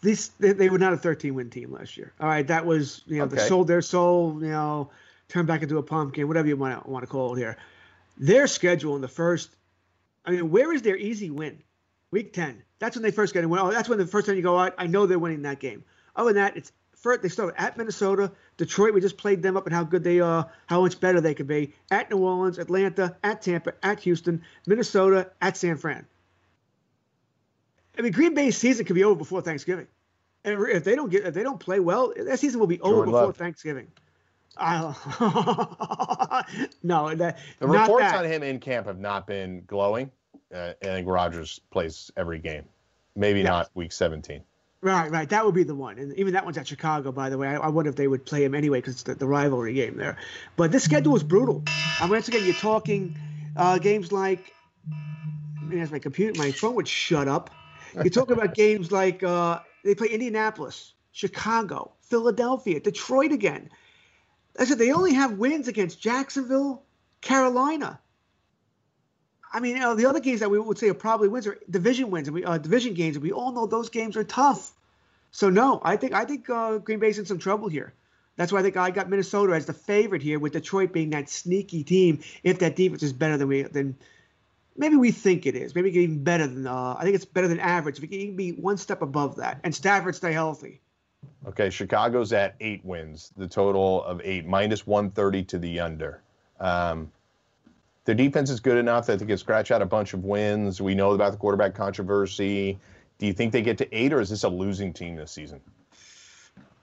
[0.00, 2.12] This they, they, were not a 13 win team last year.
[2.18, 3.36] All right, that was you know okay.
[3.36, 4.90] they sold their soul, you know,
[5.28, 7.56] turned back into a pumpkin, whatever you want to want to call it here
[8.16, 9.56] their schedule in the first.
[10.24, 11.62] I mean, where is their easy win?
[12.10, 12.62] Week ten.
[12.78, 13.60] That's when they first get a win.
[13.60, 14.74] Oh, that's when the first time you go out.
[14.78, 15.84] I know they're winning that game.
[16.16, 18.94] Other than that, it's first they start at Minnesota, Detroit.
[18.94, 21.46] We just played them up and how good they are, how much better they could
[21.46, 21.74] be.
[21.90, 26.06] At New Orleans, Atlanta, at Tampa, at Houston, Minnesota, at San Fran.
[27.98, 29.86] I mean, Green Bay's season could be over before Thanksgiving.
[30.44, 32.96] And if they don't get, if they don't play well, that season will be over
[32.96, 33.36] Jordan before Love.
[33.36, 33.88] Thanksgiving.
[34.56, 36.44] I,
[36.82, 40.10] no, that, The reports on him in camp have not been glowing.
[40.54, 42.64] Uh, I think Rogers plays every game.
[43.16, 43.48] Maybe Yes.
[43.48, 44.42] not week 17.
[44.80, 45.28] Right, right.
[45.30, 45.98] That would be the one.
[45.98, 47.48] And even that one's at Chicago, by the way.
[47.48, 49.96] I, I wonder if they would play him anyway because it's the, the rivalry game
[49.96, 50.18] there.
[50.56, 51.64] But this schedule is brutal.
[52.02, 53.16] And once again, you're talking
[53.56, 54.52] uh, games like.
[54.92, 57.48] I mean, as my computer, my phone would shut up.
[57.94, 63.70] You're talking about games like uh, they play Indianapolis, Chicago, Philadelphia, Detroit again.
[64.58, 66.82] I said they only have wins against Jacksonville,
[67.20, 67.98] Carolina.
[69.52, 71.58] I mean, you know, the other games that we would say are probably wins are
[71.70, 74.72] division wins, and we uh, division games, and we all know those games are tough.
[75.30, 77.94] So no, I think I think uh, Green Bay's in some trouble here.
[78.36, 81.28] That's why I think I got Minnesota as the favorite here, with Detroit being that
[81.28, 82.20] sneaky team.
[82.42, 83.96] If that defense is better than we than
[84.76, 87.60] maybe we think it is, maybe even better than uh, I think it's better than
[87.60, 87.96] average.
[87.96, 90.80] If we can be one step above that, and Stafford stay healthy.
[91.46, 96.22] Okay, Chicago's at eight wins, the total of eight, minus 130 to the under.
[96.60, 97.10] Um,
[98.04, 100.80] their defense is good enough that they can scratch out a bunch of wins.
[100.80, 102.78] We know about the quarterback controversy.
[103.18, 105.60] Do you think they get to eight, or is this a losing team this season?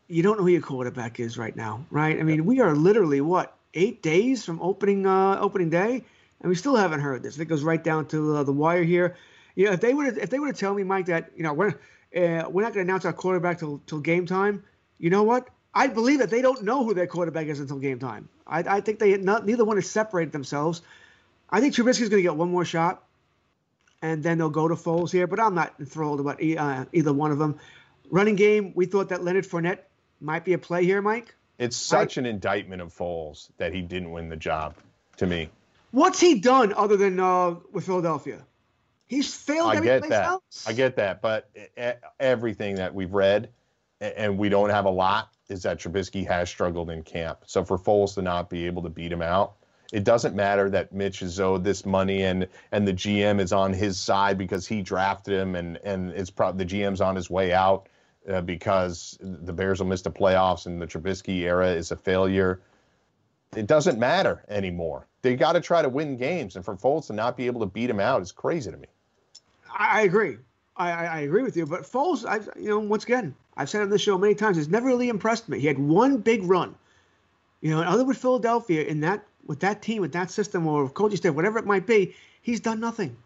[0.08, 2.20] You don't know who your quarterback is right now, right?
[2.20, 6.04] I mean, we are literally what eight days from opening uh, opening day,
[6.42, 7.38] and we still haven't heard this.
[7.38, 9.16] It goes right down to uh, the wire here.
[9.56, 11.54] You know, if they would if they would have told me, Mike, that you know
[11.54, 11.76] we're
[12.16, 14.64] uh, we're not going to announce our quarterback till till game time,
[14.98, 15.50] you know what?
[15.74, 18.28] I believe that they don't know who their quarterback is until game time.
[18.46, 20.82] I, I think they not, neither one has separated themselves.
[21.50, 23.04] I think Trubisky's going to get one more shot,
[24.02, 25.28] and then they'll go to Foles here.
[25.28, 27.60] But I'm not enthralled about e- uh, either one of them.
[28.10, 29.80] Running game, we thought that Leonard Fournette
[30.20, 31.34] might be a play here, Mike.
[31.58, 34.76] It's such an indictment of Foles that he didn't win the job.
[35.18, 35.50] To me,
[35.92, 38.40] What's he done other than uh, with Philadelphia?
[39.12, 40.26] He's failed I get place that.
[40.26, 40.66] else.
[40.66, 41.52] I get that, but
[42.18, 43.50] everything that we've read,
[44.00, 47.40] and we don't have a lot, is that Trubisky has struggled in camp.
[47.46, 49.56] So for Foles to not be able to beat him out,
[49.92, 53.74] it doesn't matter that Mitch is owed this money and and the GM is on
[53.74, 57.52] his side because he drafted him, and and it's probably the GM's on his way
[57.52, 57.90] out
[58.32, 62.62] uh, because the Bears will miss the playoffs and the Trubisky era is a failure.
[63.58, 65.10] It doesn't matter anymore.
[65.22, 67.66] They got to try to win games, and for Foles to not be able to
[67.66, 68.88] beat him out is crazy to me.
[69.82, 70.38] I, I agree.
[70.78, 71.66] I, I, agree with you.
[71.66, 74.70] But Foles, I you know, once again, I've said on this show many times, has
[74.70, 75.60] never really impressed me.
[75.60, 76.76] He had one big run,
[77.62, 81.18] you know, other with Philadelphia in that with that team, with that system, or coaching
[81.18, 83.18] staff, whatever it might be, he's done nothing.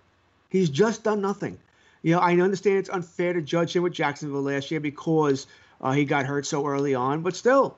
[0.50, 1.60] He's just done nothing.
[2.04, 5.48] You know, I understand it's unfair to judge him with Jacksonville last year because
[5.82, 7.78] uh, he got hurt so early on, but still,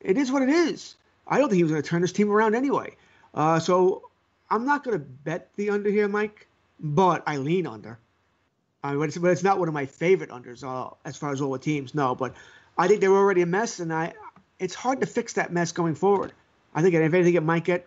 [0.00, 0.96] it is what it is.
[1.28, 2.96] I don't think he was going to turn this team around anyway.
[3.34, 4.08] Uh, so
[4.48, 6.46] I'm not going to bet the under here, Mike,
[6.80, 7.98] but I lean under.
[8.82, 11.32] I mean, but it's, but it's not one of my favorite unders uh, as far
[11.32, 11.94] as all the teams.
[11.94, 12.34] No, but
[12.78, 14.14] I think they're already a mess, and I
[14.58, 16.32] it's hard to fix that mess going forward.
[16.74, 17.86] I think if anything, it might get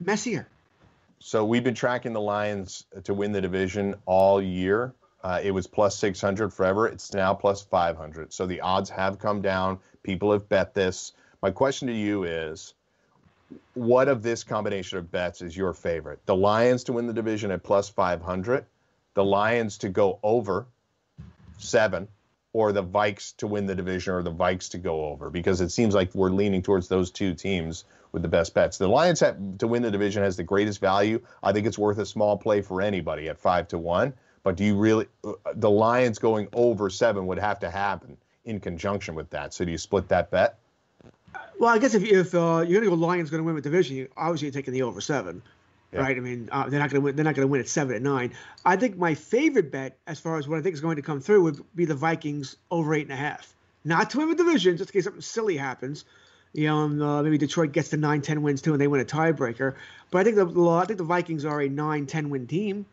[0.00, 0.48] messier.
[1.18, 4.94] So we've been tracking the Lions to win the division all year.
[5.22, 6.86] Uh, it was plus 600 forever.
[6.86, 8.32] It's now plus 500.
[8.32, 9.78] So the odds have come down.
[10.02, 11.12] People have bet this.
[11.42, 12.74] My question to you is
[13.74, 16.20] what of this combination of bets is your favorite?
[16.26, 18.64] The Lions to win the division at plus 500,
[19.14, 20.66] the Lions to go over
[21.58, 22.08] seven,
[22.52, 25.28] or the Vikes to win the division or the Vikes to go over?
[25.28, 28.78] Because it seems like we're leaning towards those two teams with the best bets.
[28.78, 31.20] The Lions have, to win the division has the greatest value.
[31.42, 34.14] I think it's worth a small play for anybody at five to one.
[34.42, 35.06] But do you really,
[35.54, 39.52] the Lions going over seven would have to happen in conjunction with that.
[39.52, 40.58] So do you split that bet?
[41.58, 43.62] Well, I guess if if uh, you're going to go Lions going to win the
[43.62, 45.42] division, you, obviously you're taking the over seven,
[45.92, 46.00] Yeah.
[46.00, 46.16] right?
[46.16, 47.16] I mean, uh, they're not going to win.
[47.16, 48.34] They're not going to win at seven and nine.
[48.64, 51.20] I think my favorite bet, as far as what I think is going to come
[51.20, 53.54] through, would be the Vikings over eight and a half.
[53.84, 56.04] Not to win the division, just in case something silly happens.
[56.52, 59.00] You know, and, uh, maybe Detroit gets to nine, ten wins too, and they win
[59.00, 59.74] a tiebreaker.
[60.10, 62.86] But I think the I think the Vikings are a nine, ten win team.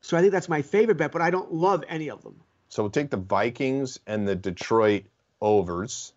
[0.00, 2.36] So I think that's my favorite bet, but I don't love any of them.
[2.68, 5.04] So we'll take the Vikings and the Detroit
[5.40, 6.12] overs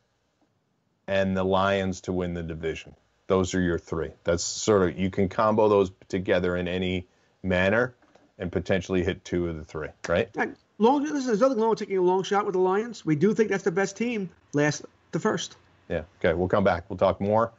[1.09, 2.93] and the Lions to win the division.
[3.25, 4.11] Those are your three.
[4.23, 7.07] That's sort of, you can combo those together in any
[7.41, 7.95] manner
[8.37, 10.29] and potentially hit two of the three, right?
[10.77, 13.05] Long, listen, there's nothing wrong with taking a long shot with the Lions.
[13.05, 15.57] We do think that's the best team, last to first.
[15.89, 16.03] Yeah.
[16.19, 16.33] Okay.
[16.33, 16.85] We'll come back.
[16.89, 17.51] We'll talk more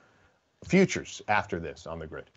[0.64, 2.30] futures after this on the grid.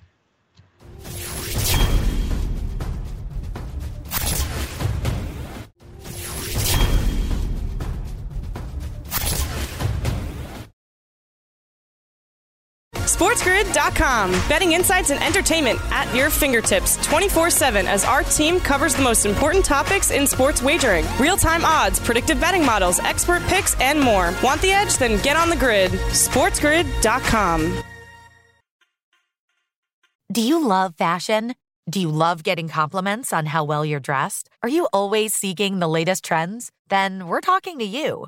[13.34, 14.31] SportsGrid.com.
[14.47, 19.25] Betting insights and entertainment at your fingertips 24 7 as our team covers the most
[19.25, 24.34] important topics in sports wagering real time odds, predictive betting models, expert picks, and more.
[24.43, 24.97] Want the edge?
[24.97, 25.91] Then get on the grid.
[25.91, 27.84] SportsGrid.com.
[30.31, 31.55] Do you love fashion?
[31.89, 34.49] Do you love getting compliments on how well you're dressed?
[34.61, 36.71] Are you always seeking the latest trends?
[36.88, 38.27] Then we're talking to you.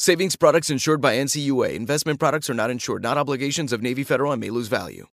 [0.00, 1.74] Savings products insured by NCUA.
[1.74, 5.06] Investment products are not insured, not obligations of Navy Federal and may lose value.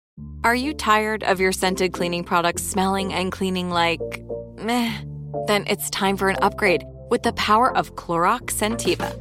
[0.46, 4.00] Are you tired of your scented cleaning products smelling and cleaning like
[4.56, 4.98] meh?
[5.46, 9.12] Then it's time for an upgrade with the power of Clorox Scentiva.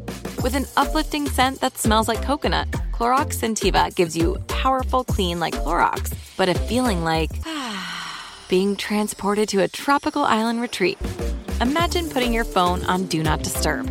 [0.40, 5.54] With an uplifting scent that smells like coconut, Clorox Scentiva gives you powerful clean like
[5.54, 7.32] Clorox, but a feeling like
[8.48, 10.96] being transported to a tropical island retreat.
[11.60, 13.90] Imagine putting your phone on Do Not Disturb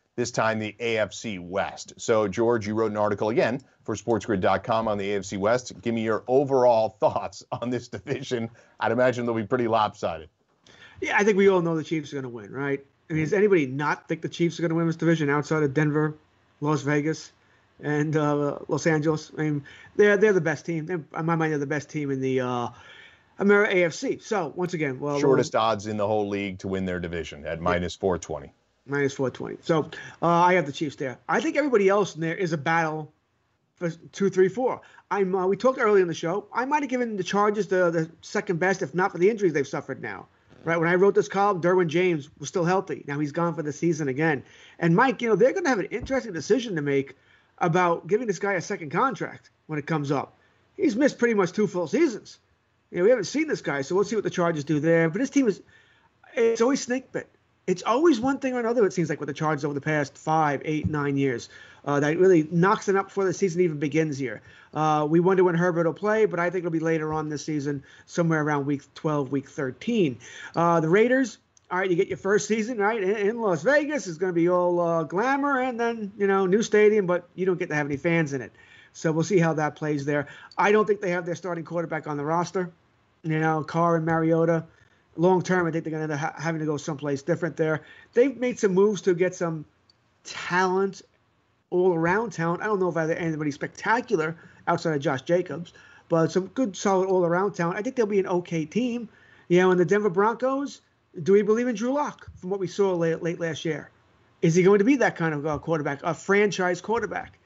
[0.21, 1.93] this time the AFC West.
[1.97, 5.73] So, George, you wrote an article again for sportsgrid.com on the AFC West.
[5.81, 8.47] Give me your overall thoughts on this division.
[8.79, 10.29] I'd imagine they'll be pretty lopsided.
[11.01, 12.85] Yeah, I think we all know the Chiefs are going to win, right?
[13.09, 15.63] I mean, does anybody not think the Chiefs are going to win this division outside
[15.63, 16.15] of Denver,
[16.59, 17.31] Las Vegas,
[17.81, 19.31] and uh, Los Angeles?
[19.35, 19.63] I mean,
[19.95, 20.85] they're they're the best team.
[20.85, 22.67] They're, in my mind, they're the best team in the uh,
[23.39, 24.21] America AFC.
[24.21, 27.59] So once again, well, shortest odds in the whole league to win their division at
[27.59, 28.53] minus 420
[28.91, 29.57] minus 420.
[29.63, 29.89] So
[30.21, 31.17] uh, I have the Chiefs there.
[31.27, 33.11] I think everybody else in there is a battle
[33.77, 34.81] for two, three, four.
[35.09, 35.33] I'm.
[35.33, 36.45] Uh, we talked earlier in the show.
[36.53, 39.53] I might have given the Chargers the, the second best, if not for the injuries
[39.53, 40.27] they've suffered now.
[40.63, 43.03] Right when I wrote this column, Derwin James was still healthy.
[43.07, 44.43] Now he's gone for the season again.
[44.77, 47.15] And Mike, you know they're going to have an interesting decision to make
[47.57, 50.37] about giving this guy a second contract when it comes up.
[50.77, 52.37] He's missed pretty much two full seasons.
[52.91, 55.09] You know, we haven't seen this guy, so we'll see what the Chargers do there.
[55.09, 55.61] But this team is
[56.35, 57.27] it's always snake bit
[57.71, 58.85] it's always one thing or another.
[58.85, 61.47] It seems like with the Chargers over the past five, eight, nine years,
[61.85, 64.41] uh, that really knocks them up before the season even begins here.
[64.73, 67.45] Uh, we wonder when Herbert will play, but I think it'll be later on this
[67.45, 70.19] season, somewhere around week 12, week 13.
[70.53, 71.37] Uh, the Raiders,
[71.71, 74.05] all right, you get your first season right in, in Las Vegas.
[74.05, 77.45] It's going to be all uh, glamour and then you know new stadium, but you
[77.45, 78.51] don't get to have any fans in it.
[78.91, 80.27] So we'll see how that plays there.
[80.57, 82.69] I don't think they have their starting quarterback on the roster.
[83.23, 84.65] You know, Carr and Mariota
[85.15, 87.81] long term, I think they're going to end up having to go someplace different there.
[88.13, 89.65] They've made some moves to get some
[90.23, 91.01] talent
[91.69, 92.61] all around town.
[92.61, 94.37] I don't know if anybody spectacular
[94.67, 95.73] outside of Josh Jacobs,
[96.09, 97.75] but some good, solid all around town.
[97.75, 99.09] I think they'll be an okay team.
[99.47, 100.81] You know, and the Denver Broncos,
[101.23, 103.89] do we believe in Drew Lock from what we saw late, late last year?
[104.41, 107.37] Is he going to be that kind of uh, quarterback, a franchise quarterback?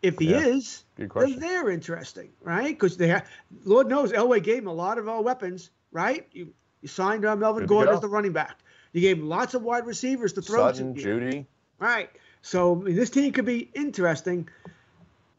[0.00, 2.68] If he yeah, is, then they're interesting, right?
[2.68, 3.28] Because they have,
[3.64, 6.26] Lord knows, Elway gave him a lot of uh, weapons, right?
[6.32, 6.52] You
[6.82, 8.58] you signed uh, Melvin Good Gordon as the running back.
[8.92, 11.00] You gave him lots of wide receivers to throw Sutton, to.
[11.00, 11.46] Jeudy.
[11.78, 12.10] Right.
[12.42, 14.48] So this team could be interesting.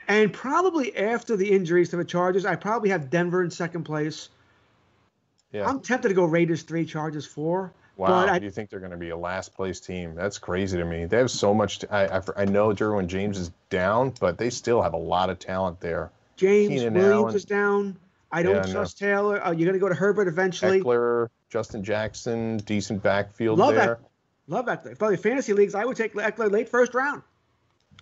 [0.07, 4.29] And probably after the injuries to the Chargers, I probably have Denver in second place.
[5.51, 5.67] Yeah.
[5.67, 7.73] I'm tempted to go Raiders three, Chargers four.
[7.97, 10.15] Wow, I, do you think they're going to be a last place team?
[10.15, 11.03] That's crazy to me.
[11.05, 11.79] They have so much.
[11.79, 15.29] To, I, I, I know Derwin James is down, but they still have a lot
[15.29, 16.09] of talent there.
[16.37, 17.35] James Keenan Williams Allen.
[17.35, 17.97] is down.
[18.32, 19.07] I don't yeah, trust no.
[19.07, 19.45] Taylor.
[19.45, 20.82] Uh, you're going to go to Herbert eventually.
[20.82, 23.65] Ekeler, Justin Jackson, decent backfield there.
[23.65, 23.95] Love there.
[23.95, 23.99] Ekeler.
[24.47, 24.97] Love Ekeler.
[24.97, 27.23] Probably fantasy leagues, I would take Ekeler late first round.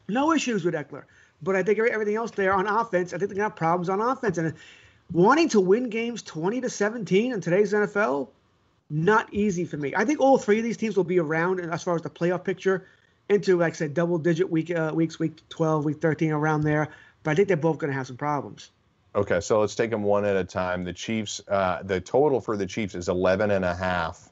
[0.08, 1.04] No issues with Ekeler.
[1.42, 4.38] But I think everything else there on offense, I think they have problems on offense.
[4.38, 4.54] And
[5.12, 8.30] wanting to win games 20 to 17 in today's NFL,
[8.90, 9.94] not easy for me.
[9.96, 12.44] I think all three of these teams will be around as far as the playoff
[12.44, 12.88] picture
[13.30, 16.90] into, like I said, double digit week uh, weeks, week 12, week 13, around there.
[17.24, 18.72] But I think they're both going to have some problems.
[19.18, 20.84] Okay, so let's take them one at a time.
[20.84, 24.30] The Chiefs, uh, the total for the Chiefs is 11 and a half.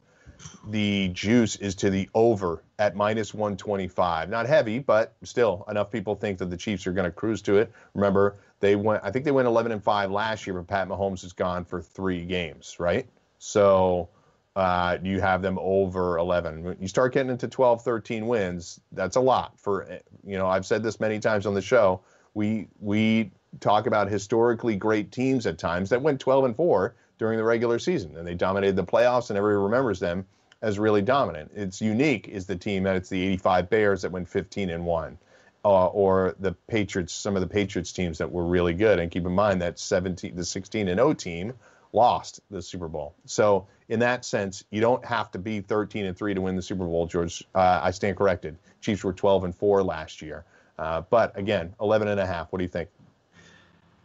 [0.67, 4.29] The juice is to the over at minus 125.
[4.29, 7.55] Not heavy, but still enough people think that the Chiefs are going to cruise to
[7.55, 7.71] it.
[7.95, 9.03] Remember, they went.
[9.03, 11.81] I think they went 11 and five last year, but Pat Mahomes is gone for
[11.81, 13.07] three games, right?
[13.39, 14.09] So
[14.55, 16.63] uh, you have them over 11.
[16.63, 19.99] When you start getting into 12, 13 wins, that's a lot for.
[20.23, 22.01] You know, I've said this many times on the show.
[22.35, 27.37] We we talk about historically great teams at times that went 12 and 4 during
[27.37, 30.25] the regular season and they dominated the playoffs and everybody remembers them
[30.61, 31.51] as really dominant.
[31.55, 35.17] It's unique is the team that it's the 85 Bears that went 15 and 1.
[35.63, 38.99] Uh, or the Patriots, some of the Patriots teams that were really good.
[38.99, 41.53] And keep in mind that 17, the 16 and 0 team
[41.91, 43.15] lost the Super Bowl.
[43.25, 46.61] So in that sense, you don't have to be 13 and 3 to win the
[46.61, 47.43] Super Bowl, George.
[47.55, 48.57] Uh, I stand corrected.
[48.81, 50.45] Chiefs were 12 and 4 last year.
[50.77, 52.51] Uh, but again, 11 and a half.
[52.51, 52.89] What do you think?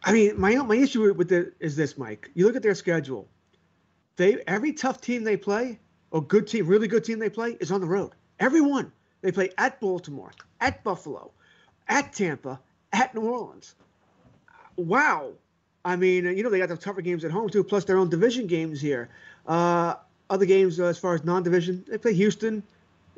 [0.03, 2.31] I mean, my my issue with it is this, Mike.
[2.35, 3.29] You look at their schedule.
[4.17, 5.79] They every tough team they play,
[6.11, 8.13] or good team, really good team they play, is on the road.
[8.39, 8.93] Everyone.
[9.23, 11.31] They play at Baltimore, at Buffalo,
[11.89, 12.59] at Tampa,
[12.93, 13.75] at New Orleans.
[14.77, 15.33] Wow.
[15.85, 18.09] I mean, you know, they got the tougher games at home too, plus their own
[18.09, 19.11] division games here.
[19.47, 19.95] Uh,
[20.31, 22.63] other games uh, as far as non-division, they play Houston.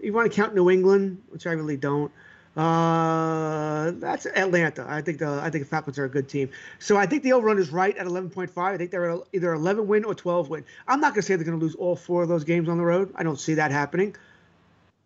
[0.01, 2.11] You want to count New England, which I really don't.
[2.57, 4.85] Uh, that's Atlanta.
[4.87, 6.51] I think the I think the Falcons are a good team.
[6.79, 8.51] So I think the over is right at 11.5.
[8.59, 10.65] I think they're either 11 win or 12 win.
[10.87, 12.77] I'm not going to say they're going to lose all four of those games on
[12.77, 13.13] the road.
[13.15, 14.15] I don't see that happening.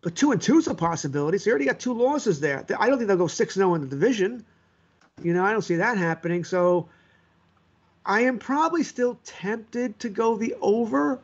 [0.00, 1.38] But two and two is a possibility.
[1.38, 2.64] So you already got two losses there.
[2.78, 4.44] I don't think they'll go six zero in the division.
[5.22, 6.42] You know, I don't see that happening.
[6.42, 6.88] So
[8.04, 11.20] I am probably still tempted to go the over.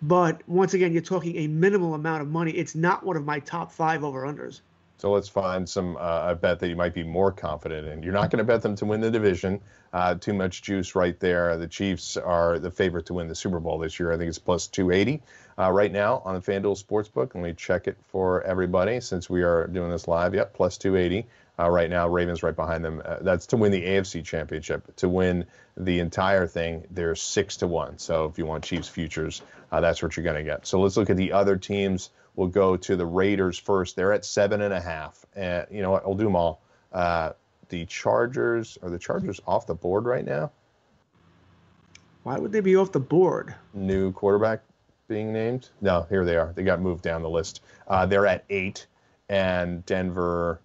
[0.00, 2.52] But once again, you're talking a minimal amount of money.
[2.52, 4.60] It's not one of my top five over unders.
[4.98, 8.02] So let's find some uh, a bet that you might be more confident in.
[8.02, 9.60] You're not going to bet them to win the division.
[9.92, 11.56] Uh, too much juice right there.
[11.56, 14.12] The Chiefs are the favorite to win the Super Bowl this year.
[14.12, 15.22] I think it's plus 280
[15.56, 17.34] uh, right now on the FanDuel Sportsbook.
[17.34, 20.34] Let me check it for everybody since we are doing this live.
[20.34, 21.28] Yep, plus 280
[21.60, 22.08] uh, right now.
[22.08, 23.00] Ravens right behind them.
[23.04, 24.96] Uh, that's to win the AFC Championship.
[24.96, 25.46] To win
[25.76, 27.98] the entire thing, they're six to one.
[27.98, 30.66] So if you want Chiefs futures, uh, that's what you're going to get.
[30.66, 33.96] So let's look at the other teams We'll go to the Raiders first.
[33.96, 35.26] They're at seven and a half.
[35.34, 36.04] And you know what?
[36.04, 36.62] I'll do them all.
[36.92, 37.32] Uh,
[37.68, 40.52] the Chargers are the Chargers off the board right now?
[42.22, 43.56] Why would they be off the board?
[43.74, 44.62] New quarterback
[45.08, 45.68] being named?
[45.80, 46.52] No, here they are.
[46.54, 47.60] They got moved down the list.
[47.88, 48.86] Uh, they're at eight,
[49.28, 50.60] and Denver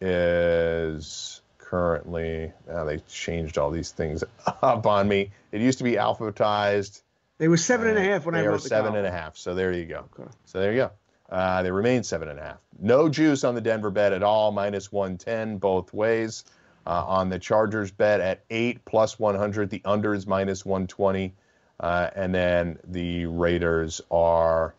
[0.00, 2.54] is currently.
[2.66, 4.24] Uh, they changed all these things
[4.62, 5.32] up on me.
[5.52, 7.02] It used to be alphabetized.
[7.36, 9.36] They were seven and a half when I wrote the seven and a half.
[9.36, 10.06] So there you go.
[10.18, 10.30] Okay.
[10.46, 10.90] So there you go.
[11.28, 12.58] Uh, they remain seven and a half.
[12.78, 16.44] No juice on the Denver bet at all, minus 110 both ways.
[16.86, 21.34] Uh, on the Chargers bet at eight plus 100, the under is minus 120.
[21.80, 24.74] Uh, and then the Raiders are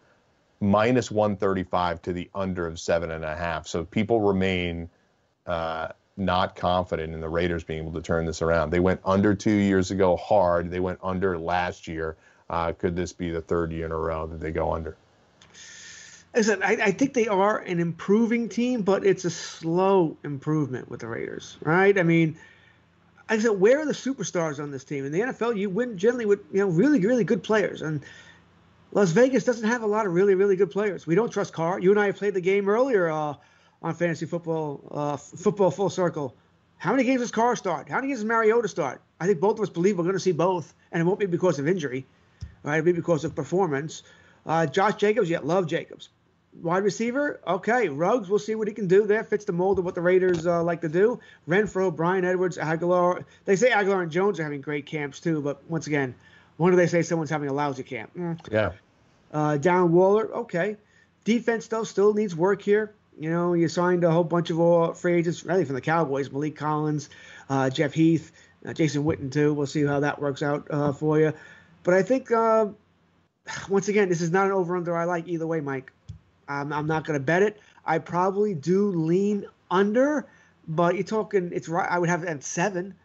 [0.59, 3.67] minus 135 to the under of seven and a half.
[3.67, 4.89] So people remain
[5.45, 8.71] uh, not confident in the Raiders being able to turn this around.
[8.71, 10.69] They went under two years ago hard.
[10.69, 12.17] They went under last year.
[12.49, 14.97] Uh, could this be the third year in a row that they go under?
[16.33, 20.87] I said, I, I, think they are an improving team, but it's a slow improvement
[20.89, 21.97] with the Raiders, right?
[21.97, 22.37] I mean,
[23.27, 25.05] I said, where are the superstars on this team?
[25.05, 28.01] In the NFL, you win generally with you know really, really good players, and
[28.91, 31.07] Las Vegas doesn't have a lot of really, really good players.
[31.07, 31.79] We don't trust Carr.
[31.79, 33.33] You and I have played the game earlier uh,
[33.81, 36.35] on fantasy football, uh, football full circle.
[36.77, 37.89] How many games does Carr start?
[37.89, 39.01] How many games does Mariota start?
[39.19, 41.25] I think both of us believe we're going to see both, and it won't be
[41.25, 42.05] because of injury,
[42.61, 42.77] right?
[42.77, 44.03] It'll be because of performance.
[44.45, 46.09] Uh, Josh Jacobs, yeah, love Jacobs
[46.61, 47.89] wide receiver, okay.
[47.89, 49.23] Ruggs, we'll see what he can do there.
[49.23, 51.19] Fits the mold of what the Raiders uh, like to do.
[51.47, 53.23] Renfrow, Bryan Edwards, Agholor.
[53.45, 56.15] They say Agholor and Jones are having great camps too, but once again,
[56.57, 58.11] when do they say someone's having a lousy camp?
[58.17, 58.39] Mm.
[58.51, 58.71] Yeah.
[59.31, 60.77] Uh, Darren Waller, okay.
[61.23, 62.93] Defense though still needs work here.
[63.19, 66.29] You know, you signed a whole bunch of all free agents, really from the Cowboys.
[66.29, 67.09] Maliek Collins,
[67.49, 68.31] uh, Jeff Heath,
[68.65, 69.53] uh, Jason Witten too.
[69.53, 71.33] We'll see how that works out uh, for you.
[71.83, 72.67] But I think uh,
[73.67, 75.91] once again, this is not an over/under I like either way, Mike.
[76.49, 77.59] I'm, I'm not going to bet it.
[77.85, 80.27] I probably do lean under,
[80.67, 81.89] but you're talking it's right.
[81.89, 82.95] I would have it at seven,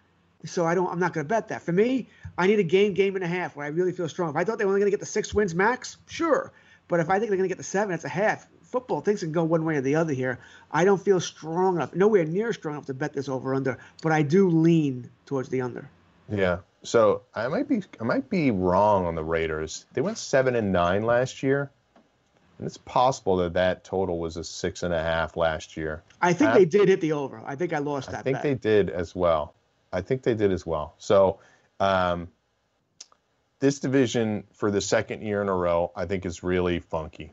[0.45, 0.91] so I don't.
[0.91, 1.63] I'm not going to bet that.
[1.63, 4.31] For me, I need a game, game and a half where I really feel strong.
[4.31, 6.53] If I thought they were only going to get the six wins max, sure.
[6.89, 8.47] But if I think they're going to get the seven, that's a half.
[8.63, 10.41] Football things can go one way or the other here.
[10.73, 14.11] I don't feel strong enough, nowhere near strong enough to bet this over under, but
[14.11, 15.89] I do lean towards the under.
[16.29, 16.59] Yeah.
[16.83, 19.87] So I might be I might be wrong on the Raiders.
[19.93, 21.71] They went seven and nine last year.
[22.59, 26.03] And it's possible that that total was a six and a half last year.
[26.21, 27.43] I think they did hit the over.
[27.45, 28.21] I think I lost that.
[28.21, 28.43] I think bet.
[28.43, 29.55] they did as well.
[29.93, 30.95] I think they did as well.
[30.99, 31.41] So
[31.81, 32.29] Um,
[33.59, 37.33] this division for the second year in a row, I think, is really funky.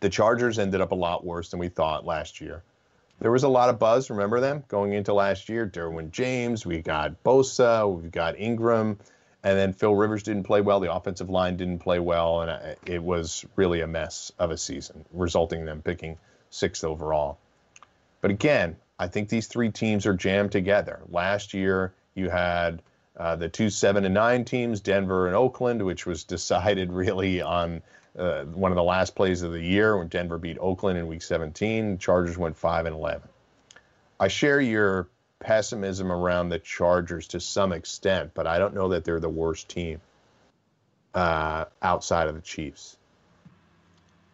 [0.00, 2.62] The Chargers ended up a lot worse than we thought last year.
[3.20, 5.66] There was a lot of buzz, remember them, going into last year.
[5.66, 8.98] Derwin James, we got Bosa, we've got Ingram,
[9.44, 10.80] and then Phil Rivers didn't play well.
[10.80, 15.04] The offensive line didn't play well, and it was really a mess of a season,
[15.12, 16.18] resulting in them picking
[16.50, 17.38] sixth overall.
[18.20, 21.00] But again, I think these three teams are jammed together.
[21.08, 22.82] Last year, you had
[23.16, 27.82] uh, the two seven and nine teams, Denver and Oakland, which was decided really on
[28.18, 31.22] uh, one of the last plays of the year when Denver beat Oakland in Week
[31.22, 31.98] 17.
[31.98, 33.28] Chargers went five and 11.
[34.18, 35.08] I share your
[35.40, 39.68] pessimism around the Chargers to some extent, but I don't know that they're the worst
[39.68, 40.00] team
[41.14, 42.96] uh, outside of the Chiefs.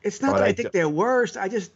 [0.03, 1.37] It's not but that I, I think d- they're worst.
[1.37, 1.73] I just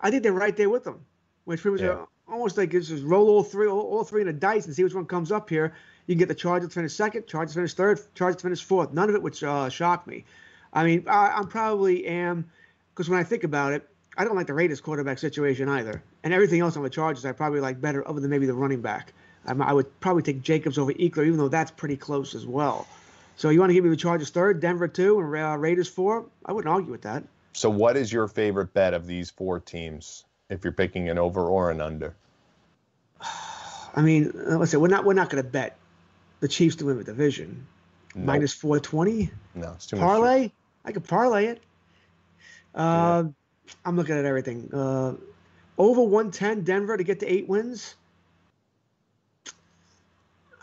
[0.00, 1.00] I think they're right there with them,
[1.44, 2.04] which was yeah.
[2.28, 4.84] almost like it's just roll all three all, all three in a dice and see
[4.84, 5.74] which one comes up here.
[6.06, 8.92] You can get the Chargers to finish second, Chargers finish third, Chargers finish fourth.
[8.92, 10.24] None of it would uh, shock me.
[10.72, 12.50] I mean, I, I'm probably am
[12.92, 16.02] because when I think about it, I don't like the Raiders quarterback situation either.
[16.22, 18.82] And everything else on the Chargers, I probably like better, other than maybe the running
[18.82, 19.12] back.
[19.44, 22.86] I would probably take Jacobs over Ekeler, even though that's pretty close as well.
[23.36, 26.26] So you want to give me the Chargers third, Denver two, and uh, Raiders four?
[26.44, 27.24] I wouldn't argue with that.
[27.54, 31.46] So what is your favorite bet of these four teams if you're picking an over
[31.48, 32.14] or an under?
[33.94, 35.76] I mean, let's say we're not we're not going to bet
[36.40, 37.66] the Chiefs to win the division.
[38.14, 38.26] Nope.
[38.26, 39.30] Minus four twenty.
[39.54, 40.12] No, it's too parlay.
[40.12, 40.20] Much.
[40.20, 40.52] Parlay.
[40.84, 41.62] I could parlay it.
[42.74, 43.30] Uh, yeah.
[43.84, 44.70] I'm looking at everything.
[44.72, 45.14] Uh,
[45.78, 47.96] over 110 Denver to get to eight wins.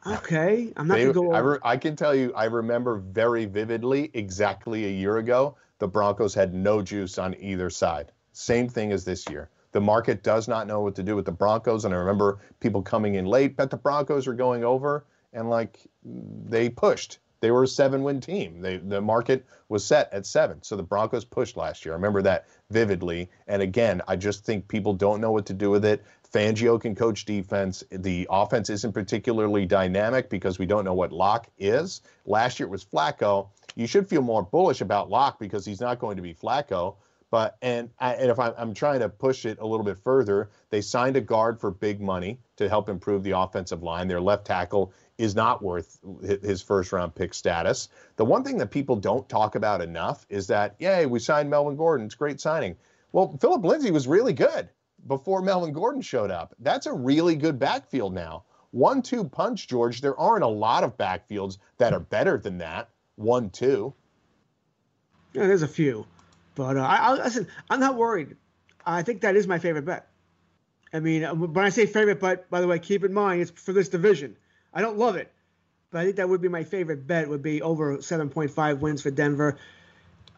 [0.07, 1.33] Okay, I'm not they, gonna go.
[1.33, 5.87] I, re- I can tell you, I remember very vividly, exactly a year ago, the
[5.87, 8.11] Broncos had no juice on either side.
[8.31, 9.49] Same thing as this year.
[9.71, 12.81] The market does not know what to do with the Broncos, and I remember people
[12.81, 17.19] coming in late, bet the Broncos are going over, and like they pushed.
[17.41, 18.61] They were a seven-win team.
[18.61, 21.93] They, the market was set at seven, so the Broncos pushed last year.
[21.93, 23.29] I remember that vividly.
[23.47, 26.03] And again, I just think people don't know what to do with it.
[26.31, 27.83] Fangio can coach defense.
[27.91, 32.01] The offense isn't particularly dynamic because we don't know what Lock is.
[32.25, 33.47] Last year it was Flacco.
[33.75, 36.95] You should feel more bullish about Lock because he's not going to be Flacco.
[37.31, 40.81] But and and if I'm, I'm trying to push it a little bit further, they
[40.81, 44.07] signed a guard for big money to help improve the offensive line.
[44.07, 47.89] Their left tackle is not worth his first round pick status.
[48.15, 51.75] The one thing that people don't talk about enough is that, yay, we signed Melvin
[51.75, 52.05] Gordon.
[52.05, 52.75] It's great signing.
[53.11, 54.69] Well, Philip Lindsay was really good
[55.07, 56.55] before Melvin Gordon showed up.
[56.59, 58.45] That's a really good backfield now.
[58.71, 59.99] One two punch, George.
[59.99, 62.89] There aren't a lot of backfields that are better than that.
[63.15, 63.93] One two.
[65.33, 66.05] Yeah, there's a few,
[66.55, 67.47] but uh, I, I listen.
[67.69, 68.37] I'm not worried.
[68.85, 70.07] I think that is my favorite bet.
[70.93, 73.51] I mean, uh, when I say favorite bet, by the way, keep in mind it's
[73.51, 74.37] for this division.
[74.73, 75.31] I don't love it,
[75.91, 77.27] but I think that would be my favorite bet.
[77.29, 79.57] Would be over 7.5 wins for Denver.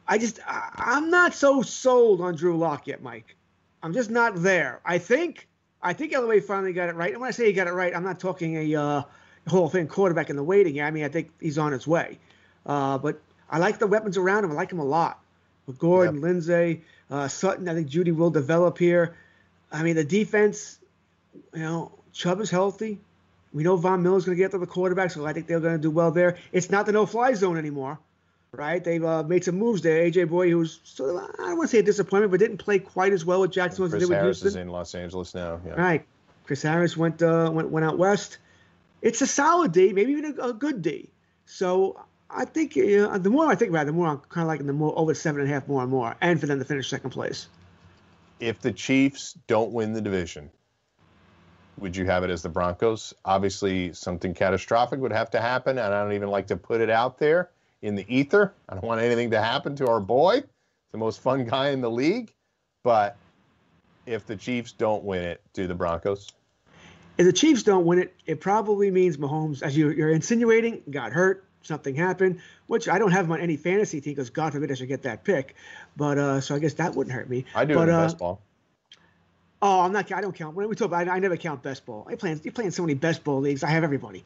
[0.07, 3.35] I just I, am not so sold on Drew Lock yet, Mike.
[3.83, 4.81] I'm just not there.
[4.85, 5.47] I think
[5.81, 7.11] I think Elway finally got it right.
[7.11, 9.03] And when I say he got it right, I'm not talking a uh,
[9.47, 10.81] Hall of Fame quarterback in the waiting.
[10.81, 12.19] I mean, I think he's on his way.
[12.65, 14.51] Uh, but I like the weapons around him.
[14.51, 15.19] I like him a lot.
[15.65, 16.23] With Gordon, yep.
[16.23, 17.67] Lindsay, uh, Sutton.
[17.67, 19.15] I think Jeudy will develop here.
[19.71, 20.79] I mean, the defense.
[21.53, 22.99] You know, Chubb is healthy.
[23.53, 25.75] We know Von Miller's going to get to the quarterback, so I think they're going
[25.75, 26.37] to do well there.
[26.51, 27.99] It's not the no-fly zone anymore,
[28.51, 28.83] right?
[28.83, 30.03] They've uh, made some moves there.
[30.03, 32.79] AJ Bouye, who's sort of, I don't want to say a disappointment, but didn't play
[32.79, 34.61] quite as well with Jackson as they did with Harris Houston.
[34.61, 35.59] is in Los Angeles now.
[35.65, 35.73] Yeah.
[35.73, 36.05] Right.
[36.45, 38.37] Chris Harris went uh, went went out west.
[39.01, 41.09] It's a solid D, maybe even a, a good D.
[41.45, 44.47] So I think uh, the more I think about it, the more I'm kind of
[44.47, 46.65] liking the more over seven and a half more and more, and for them to
[46.65, 47.47] finish second place.
[48.39, 50.49] If the Chiefs don't win the division,
[51.81, 53.13] would you have it as the Broncos?
[53.25, 56.89] Obviously, something catastrophic would have to happen, and I don't even like to put it
[56.89, 57.49] out there
[57.81, 58.53] in the ether.
[58.69, 60.43] I don't want anything to happen to our boy,
[60.91, 62.31] the most fun guy in the league.
[62.83, 63.17] But
[64.05, 66.31] if the Chiefs don't win it, do the Broncos?
[67.17, 71.11] If the Chiefs don't win it, it probably means Mahomes, as you, are insinuating, got
[71.11, 74.71] hurt, something happened, which I don't have him on any fantasy team because God forbid
[74.71, 75.55] I should get that pick.
[75.97, 77.45] But uh, so I guess that wouldn't hurt me.
[77.53, 78.41] I do but, in uh, baseball.
[79.61, 80.11] Oh, I'm not.
[80.11, 80.55] I don't count.
[80.55, 82.07] When we talk about, I, I never count best ball.
[82.09, 82.35] I play.
[82.43, 83.63] You play in so many best ball leagues.
[83.63, 84.23] I have everybody.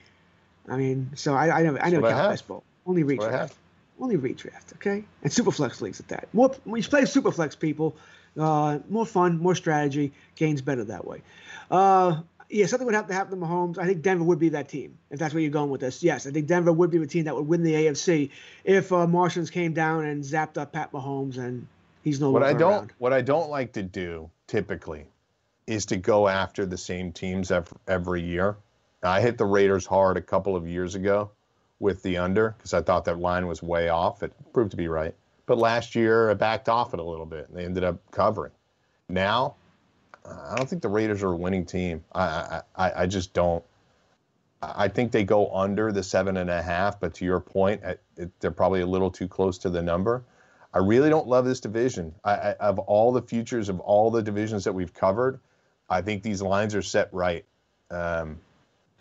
[0.70, 1.82] I mean, so I, I never.
[1.82, 2.64] I never count I best ball.
[2.86, 3.54] Only redraft.
[4.00, 4.74] Only redraft.
[4.76, 6.28] Okay, and superflex leagues at that.
[6.34, 7.96] More when you play superflex, people,
[8.40, 11.22] uh, more fun, more strategy, gains better that way.
[11.70, 13.78] Uh, yeah, something would have to happen to Mahomes.
[13.78, 16.02] I think Denver would be that team if that's where you're going with this.
[16.04, 18.30] Yes, I think Denver would be the team that would win the AFC
[18.64, 21.68] if uh, Martians came down and zapped up Pat Mahomes and
[22.04, 22.40] he's no longer.
[22.40, 22.94] what longer I don't around.
[23.00, 25.08] what I don't like to do typically
[25.68, 27.51] is to go after the same teams
[27.88, 28.57] every, year.
[29.03, 31.32] I hit the Raiders hard a couple of years ago
[31.80, 34.24] with the under because I thought that line was way off.
[34.24, 35.13] It proved to be right.
[35.45, 38.51] But last year, I backed off it a little bit, and they ended up covering.
[39.09, 39.55] Now,
[40.26, 42.03] I don't think the Raiders are a winning team.
[42.13, 43.63] I I, I just don't.
[44.61, 48.32] I think they go under the seven and a half, but to your point, it,
[48.39, 50.24] they're probably a little too close to the number.
[50.74, 52.13] I really don't love this division.
[52.24, 55.39] I, I, of all the futures of all the divisions that we've covered,
[55.90, 57.46] I think these lines are set right.
[57.92, 58.40] Um,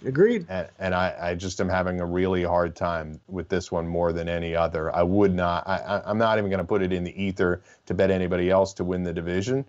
[0.05, 0.47] Agreed.
[0.49, 4.13] And, and I, I, just am having a really hard time with this one more
[4.13, 4.95] than any other.
[4.95, 5.67] I would not.
[5.67, 8.75] I, I'm not even going to put it in the ether to bet anybody else
[8.75, 9.65] to win the division.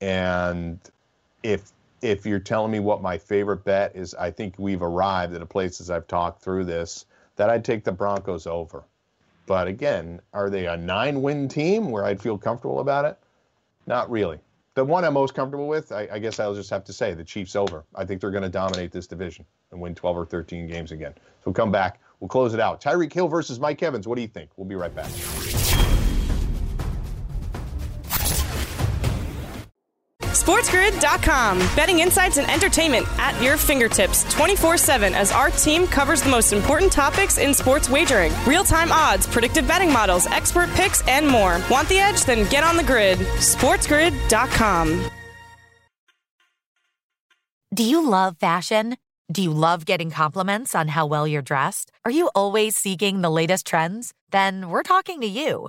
[0.00, 0.78] And
[1.42, 5.42] if if you're telling me what my favorite bet is, I think we've arrived at
[5.42, 7.04] a place as I've talked through this
[7.36, 8.84] that I'd take the Broncos over.
[9.46, 13.18] But again, are they a nine win team where I'd feel comfortable about it?
[13.86, 14.38] Not really.
[14.78, 17.24] The one I'm most comfortable with, I, I guess I'll just have to say, the
[17.24, 17.84] Chiefs over.
[17.96, 21.14] I think they're going to dominate this division and win 12 or 13 games again.
[21.16, 21.98] So we'll come back.
[22.20, 22.80] We'll close it out.
[22.80, 24.06] Tyreek Hill versus Mike Evans.
[24.06, 24.50] What do you think?
[24.56, 25.10] We'll be right back.
[30.48, 31.58] SportsGrid.com.
[31.76, 36.54] Betting insights and entertainment at your fingertips 24 7 as our team covers the most
[36.54, 41.60] important topics in sports wagering real time odds, predictive betting models, expert picks, and more.
[41.70, 42.24] Want the edge?
[42.24, 43.18] Then get on the grid.
[43.18, 45.10] SportsGrid.com.
[47.74, 48.96] Do you love fashion?
[49.30, 51.92] Do you love getting compliments on how well you're dressed?
[52.06, 54.14] Are you always seeking the latest trends?
[54.30, 55.68] Then we're talking to you.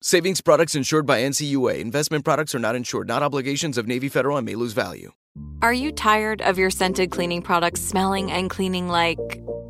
[0.00, 1.80] Savings products insured by NCUA.
[1.80, 5.10] Investment products are not insured, not obligations of Navy Federal and may lose value.
[5.60, 9.18] Are you tired of your scented cleaning products smelling and cleaning like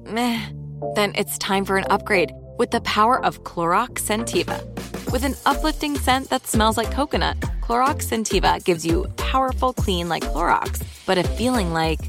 [0.04, 0.50] meh?
[0.94, 4.62] Then it's time for an upgrade with the power of Clorox Scentiva.
[5.10, 10.24] With an uplifting scent that smells like coconut, Clorox Scentiva gives you powerful clean like
[10.24, 12.00] Clorox, but a feeling like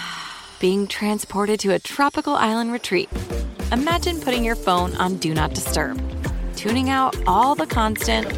[0.58, 3.08] being transported to a tropical island retreat.
[3.70, 6.19] Imagine putting your phone on Do Not Disturb
[6.60, 8.28] tuning out all the constant.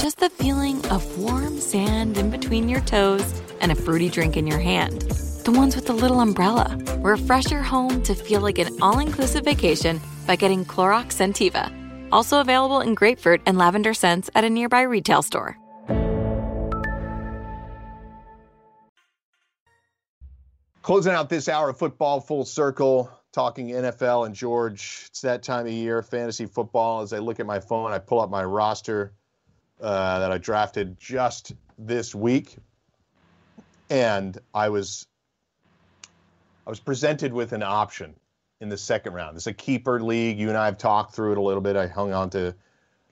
[0.00, 4.46] Just the feeling of warm sand in between your toes and a fruity drink in
[4.46, 5.02] your hand.
[5.42, 6.78] The ones with the little umbrella.
[6.98, 11.72] Refresh your home to feel like an all inclusive vacation by getting Clorox Scentiva.
[12.12, 15.58] Also available in grapefruit and lavender scents at a nearby retail store.
[20.82, 25.06] Closing out this hour of football full circle talking NFL and George.
[25.08, 27.02] It's that time of year, fantasy football.
[27.02, 29.12] As I look at my phone, I pull up my roster
[29.80, 32.56] uh, that I drafted just this week,
[33.90, 35.06] and I was
[36.66, 38.14] I was presented with an option
[38.60, 39.36] in the second round.
[39.36, 40.38] It's a keeper league.
[40.38, 41.76] You and I have talked through it a little bit.
[41.76, 42.54] I hung on to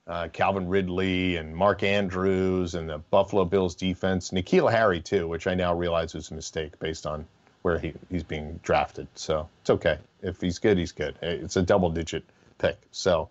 [0.07, 5.49] uh, Calvin Ridley and Mark Andrews and the Buffalo Bills defense, N'Keal Harry too, which
[5.49, 7.27] I now realize was a mistake based on
[7.63, 9.07] where he, he's being drafted.
[9.15, 9.99] So it's okay.
[10.23, 11.17] If he's good, he's good.
[11.23, 12.25] It's a double digit
[12.59, 12.79] pick.
[12.91, 13.29] So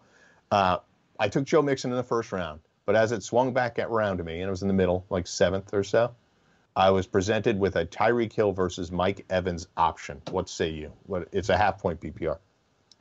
[0.52, 0.78] uh,
[1.20, 4.24] I took Joe Mixon in the first round, but as it swung back around to
[4.24, 6.14] me, and it was in the middle, like seventh or so,
[6.76, 10.22] I was presented with a Tyreek Hill versus Mike Evans option.
[10.32, 10.92] What say you?
[11.06, 12.38] What, it's a half point PPR.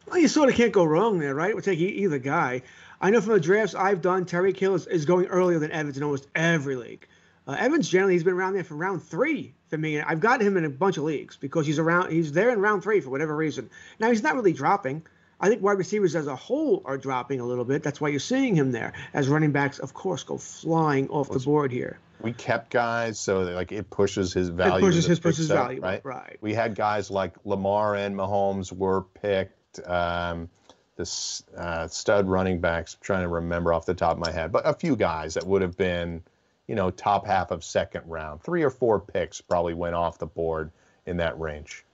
[0.07, 1.55] Well, you sort of can't go wrong there, right?
[1.55, 2.63] We'll take either guy.
[3.01, 5.97] I know from the drafts I've done, Tyreek Hill is, is going earlier than Evans
[5.97, 7.07] in almost every league.
[7.47, 10.01] Uh, Evans generally he's been around there for round three for me.
[10.01, 12.11] I've got him in a bunch of leagues because he's around.
[12.11, 13.71] He's there in round three for whatever reason.
[13.99, 15.03] Now he's not really dropping.
[15.41, 17.83] I think wide receivers as a whole are dropping a little bit.
[17.83, 18.93] That's why you're seeing him there.
[19.15, 21.99] As running backs, of course, go flying off the board here.
[22.21, 24.77] We kept guys so that like it pushes his value.
[24.77, 26.05] It pushes his pushes value, right?
[26.05, 26.37] Right.
[26.43, 29.81] We had guys like Lamar and Mahomes were picked.
[29.89, 30.51] Um,
[30.97, 32.95] the uh, stud running backs.
[32.95, 35.47] I'm trying to remember off the top of my head, but a few guys that
[35.47, 36.23] would have been
[36.71, 38.45] you know, top half of second round.
[38.45, 40.71] Three or four picks probably went off the board
[41.05, 41.85] in that range.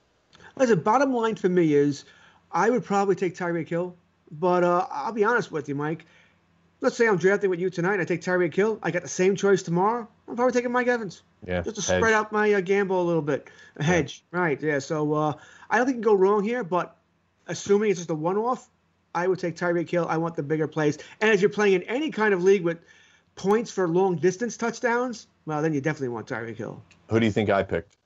[0.54, 2.04] Listen, bottom line for me is
[2.52, 3.96] I would probably take Tyreek Hill,
[4.30, 6.04] but uh, I'll be honest with you, Mike.
[6.82, 8.00] let's say I'm drafting with you tonight.
[8.00, 8.78] I take Tyreek Hill.
[8.82, 10.06] I got the same choice tomorrow.
[10.28, 11.22] I'm probably taking Mike Evans.
[11.46, 11.62] Yeah.
[11.62, 13.48] Just to spread out my uh, gamble a little bit.
[13.76, 14.24] A hedge.
[14.30, 14.38] Yeah.
[14.38, 14.62] Right.
[14.62, 14.80] Yeah.
[14.80, 15.32] So uh,
[15.70, 16.98] I don't think you can go wrong here, but
[17.46, 18.68] assuming it's just a one off,
[19.14, 20.06] I would take Tyreek Hill.
[20.06, 20.98] I want the bigger plays.
[21.22, 22.76] And if you're playing in any kind of league with
[23.36, 26.82] points for long distance touchdowns, well, then you definitely want Tyreek Hill.
[27.08, 27.96] Who do you think I picked?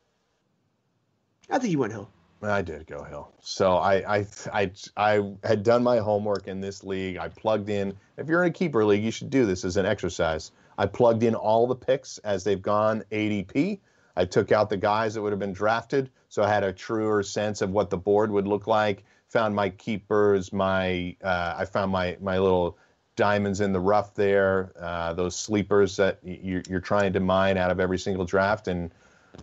[1.49, 2.11] I think you went Hill.
[2.43, 3.33] I did go Hill.
[3.43, 7.18] So I, I, I, I had done my homework in this league.
[7.18, 7.97] I plugged in.
[8.16, 10.53] If you're in a keeper league, you should do this as an exercise.
[10.78, 13.81] I plugged in all the picks as they've gone ADP.
[14.16, 17.22] I took out the guys that would have been drafted, so I had a truer
[17.22, 19.05] sense of what the board would look like.
[19.28, 22.78] Found my keepers, my uh, I found my my little
[23.21, 27.71] diamonds in the rough there, uh, those sleepers that you're, you're trying to mine out
[27.71, 28.91] of every single draft, and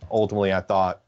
[0.10, 1.04] ultimately I thought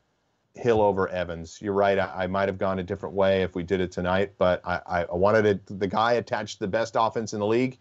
[0.53, 1.57] Hill over Evans.
[1.59, 1.97] You're right.
[1.97, 5.05] I, I might have gone a different way if we did it tonight, but I,
[5.11, 7.79] I wanted it, the guy attached to the best offense in the league,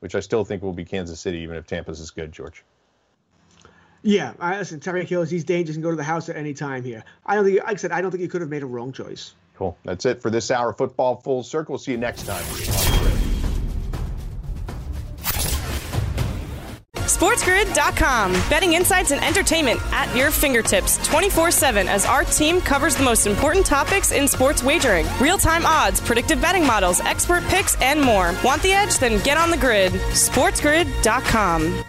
[0.00, 2.62] which I still think will be Kansas City, even if Tampa's is good, George.
[4.02, 4.80] Yeah, I listen.
[4.80, 7.04] Tyreek Hill, he's dangerous and go to the house at any time here.
[7.24, 8.92] I don't think, like I said, I don't think you could have made a wrong
[8.92, 9.34] choice.
[9.56, 9.78] Cool.
[9.82, 10.74] That's it for this hour.
[10.74, 11.78] Football full circle.
[11.78, 12.44] See you next time.
[17.16, 18.32] SportsGrid.com.
[18.50, 23.26] Betting insights and entertainment at your fingertips 24 7 as our team covers the most
[23.26, 28.34] important topics in sports wagering real time odds, predictive betting models, expert picks, and more.
[28.44, 28.98] Want the edge?
[28.98, 29.92] Then get on the grid.
[29.92, 31.84] SportsGrid.com.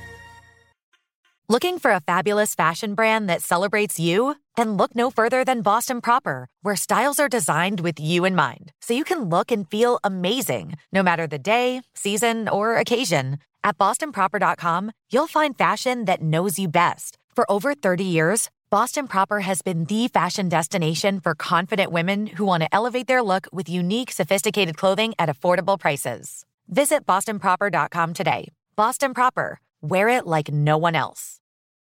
[1.50, 4.36] Looking for a fabulous fashion brand that celebrates you?
[4.56, 8.72] Then look no further than Boston Proper, where styles are designed with you in mind,
[8.82, 13.40] so you can look and feel amazing no matter the day, season, or occasion.
[13.68, 17.18] At bostonproper.com, you'll find fashion that knows you best.
[17.36, 22.46] For over 30 years, Boston Proper has been the fashion destination for confident women who
[22.46, 26.46] want to elevate their look with unique, sophisticated clothing at affordable prices.
[26.70, 28.48] Visit bostonproper.com today.
[28.78, 31.38] Boston Proper, wear it like no one else.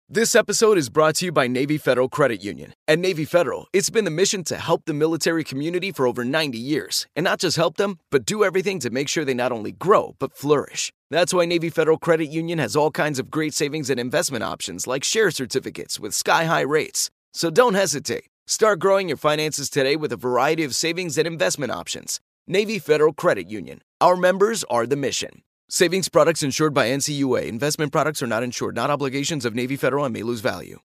[0.08, 2.74] This episode is brought to you by Navy Federal Credit Union.
[2.86, 6.58] At Navy Federal, it's been the mission to help the military community for over 90
[6.58, 7.06] years.
[7.16, 10.14] And not just help them, but do everything to make sure they not only grow,
[10.18, 10.92] but flourish.
[11.14, 14.88] That's why Navy Federal Credit Union has all kinds of great savings and investment options
[14.88, 17.08] like share certificates with sky high rates.
[17.32, 18.24] So don't hesitate.
[18.48, 22.18] Start growing your finances today with a variety of savings and investment options.
[22.48, 23.80] Navy Federal Credit Union.
[24.00, 25.44] Our members are the mission.
[25.68, 27.46] Savings products insured by NCUA.
[27.46, 30.80] Investment products are not insured, not obligations of Navy Federal and may lose value.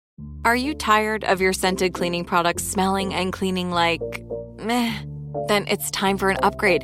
[0.46, 4.24] Are you tired of your scented cleaning products smelling and cleaning like
[4.60, 4.96] meh?
[5.48, 6.84] Then it's time for an upgrade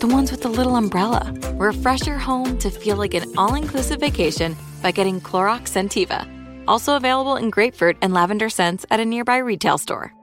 [0.00, 1.34] The ones with the little umbrella.
[1.54, 6.24] Refresh your home to feel like an all inclusive vacation by getting Clorox Scentiva.
[6.68, 10.14] Also available in grapefruit and lavender scents at a nearby retail store.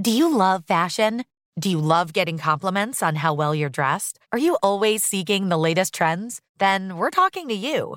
[0.00, 1.24] Do you love fashion?
[1.60, 4.18] Do you love getting compliments on how well you're dressed?
[4.32, 6.40] Are you always seeking the latest trends?
[6.56, 7.96] Then we're talking to you.